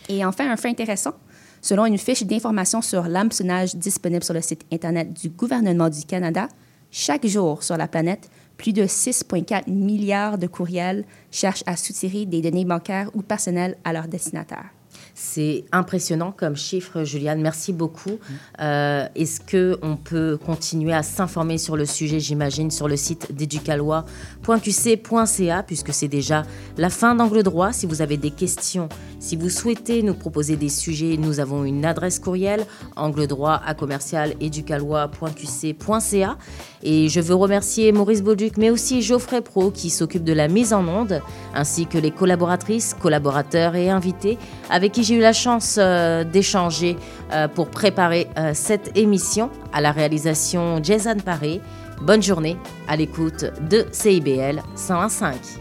Et 0.10 0.24
enfin, 0.26 0.50
un 0.52 0.58
fait 0.58 0.70
intéressant, 0.70 1.14
selon 1.62 1.86
une 1.86 1.98
fiche 1.98 2.24
d'information 2.24 2.82
sur 2.82 3.04
l'hameçonnage 3.04 3.76
disponible 3.76 4.24
sur 4.24 4.34
le 4.34 4.42
site 4.42 4.64
Internet 4.72 5.14
du 5.14 5.30
gouvernement 5.30 5.90
du 5.90 6.04
Canada, 6.06 6.48
chaque 6.92 7.26
jour 7.26 7.64
sur 7.64 7.78
la 7.78 7.88
planète, 7.88 8.30
plus 8.58 8.74
de 8.74 8.84
6,4 8.84 9.70
milliards 9.72 10.38
de 10.38 10.46
courriels 10.48 11.06
cherchent 11.32 11.64
à 11.66 11.76
soutirer 11.78 12.26
des 12.26 12.42
données 12.42 12.66
bancaires 12.66 13.10
ou 13.16 13.22
personnelles 13.22 13.78
à 13.84 13.94
leurs 13.94 14.08
destinataires. 14.08 14.70
C'est 15.14 15.66
impressionnant 15.72 16.32
comme 16.32 16.56
chiffre, 16.56 17.04
Juliane. 17.04 17.42
Merci 17.42 17.74
beaucoup. 17.74 18.20
Euh, 18.60 19.08
Est-ce 19.16 19.40
qu'on 19.40 19.98
peut 19.98 20.38
continuer 20.44 20.94
à 20.94 21.04
s'informer 21.04 21.58
sur 21.58 21.76
le 21.76 21.86
sujet, 21.86 22.20
j'imagine, 22.20 22.72
sur 22.72 22.88
le 22.88 22.96
site 22.96 23.36
d'éducalois.qc.ca, 23.36 25.64
puisque 25.64 25.94
c'est 25.94 26.08
déjà 26.08 26.44
la 26.78 26.90
fin 26.90 27.16
d'Angle 27.16 27.44
droit. 27.44 27.74
Si 27.74 27.86
vous 27.86 28.02
avez 28.02 28.16
des 28.18 28.32
questions, 28.32 28.88
si 29.20 29.36
vous 29.36 29.50
souhaitez 29.50 30.04
nous 30.04 30.14
proposer 30.14 30.56
des 30.56 30.70
sujets, 30.70 31.18
nous 31.18 31.40
avons 31.40 31.66
une 31.66 31.86
adresse 31.86 32.20
courriel, 32.20 32.66
angle 32.96 33.28
droit 33.28 33.62
à 33.66 33.74
commercial 33.74 34.36
éducalois.qc.ca. 34.40 36.38
Et 36.84 37.10
je 37.10 37.20
veux 37.20 37.36
remercier 37.36 37.92
Maurice 37.92 38.24
Bauduc, 38.24 38.58
mais 38.58 38.72
aussi 38.72 39.02
Geoffrey 39.02 39.42
Pro, 39.42 39.72
qui 39.72 39.90
s'occupe 39.90 40.24
de 40.24 40.34
la 40.34 40.48
mise 40.48 40.74
en 40.74 40.88
onde, 40.88 41.22
ainsi 41.54 41.86
que 41.86 41.98
les 41.98 42.12
collaboratrices, 42.12 42.96
collaborateurs 43.00 43.76
et 43.76 43.90
invités 43.90 44.38
avec 44.70 44.94
qui 44.94 45.04
j'ai 45.04 45.11
eu 45.16 45.20
la 45.20 45.34
chance 45.34 45.78
euh, 45.80 46.24
d'échanger 46.24 46.98
euh, 47.34 47.48
pour 47.48 47.70
préparer 47.70 48.28
euh, 48.38 48.52
cette 48.54 48.98
émission. 48.98 49.50
À 49.74 49.82
la 49.82 49.92
réalisation, 49.92 50.80
Jason 50.84 51.18
Paré. 51.24 51.62
Bonne 52.02 52.24
journée 52.24 52.58
à 52.88 52.96
l'écoute 52.96 53.46
de 53.70 53.86
CIBL 53.92 54.62
101.5. 54.76 55.61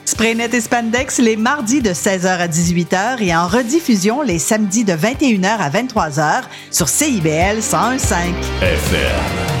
Spraynet 0.11 0.49
et 0.53 0.59
Spandex 0.59 1.19
les 1.19 1.37
mardis 1.37 1.81
de 1.81 1.91
16h 1.91 2.27
à 2.27 2.47
18h 2.49 3.23
et 3.23 3.33
en 3.33 3.47
rediffusion 3.47 4.21
les 4.21 4.39
samedis 4.39 4.83
de 4.83 4.91
21h 4.91 5.47
à 5.47 5.69
23h 5.69 6.41
sur 6.69 6.89
CIBL 6.89 7.59
101.5. 7.59 8.33
FM. 8.61 9.60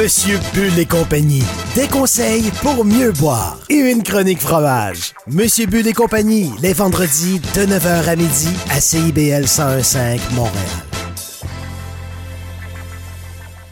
Monsieur 0.00 0.38
Bull 0.54 0.78
et 0.78 0.86
compagnie. 0.86 1.42
Des 1.74 1.88
conseils 1.88 2.52
pour 2.62 2.84
mieux 2.84 3.10
boire. 3.10 3.58
Et 3.68 3.74
une 3.74 4.04
chronique 4.04 4.38
fromage. 4.38 5.12
Monsieur 5.26 5.66
Bull 5.66 5.88
et 5.88 5.92
compagnie, 5.92 6.52
les 6.62 6.72
vendredis 6.72 7.40
de 7.40 7.62
9h 7.62 8.08
à 8.08 8.14
midi 8.14 8.48
à 8.70 8.80
CIBL 8.80 9.42
101.5 9.42 10.20
Montréal. 10.36 10.54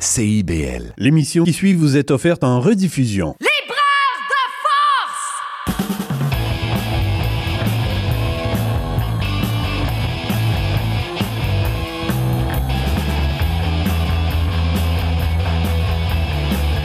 CIBL. 0.00 0.94
L'émission 0.98 1.44
qui 1.44 1.52
suit 1.52 1.74
vous 1.74 1.96
est 1.96 2.10
offerte 2.10 2.42
en 2.42 2.60
rediffusion. 2.60 3.36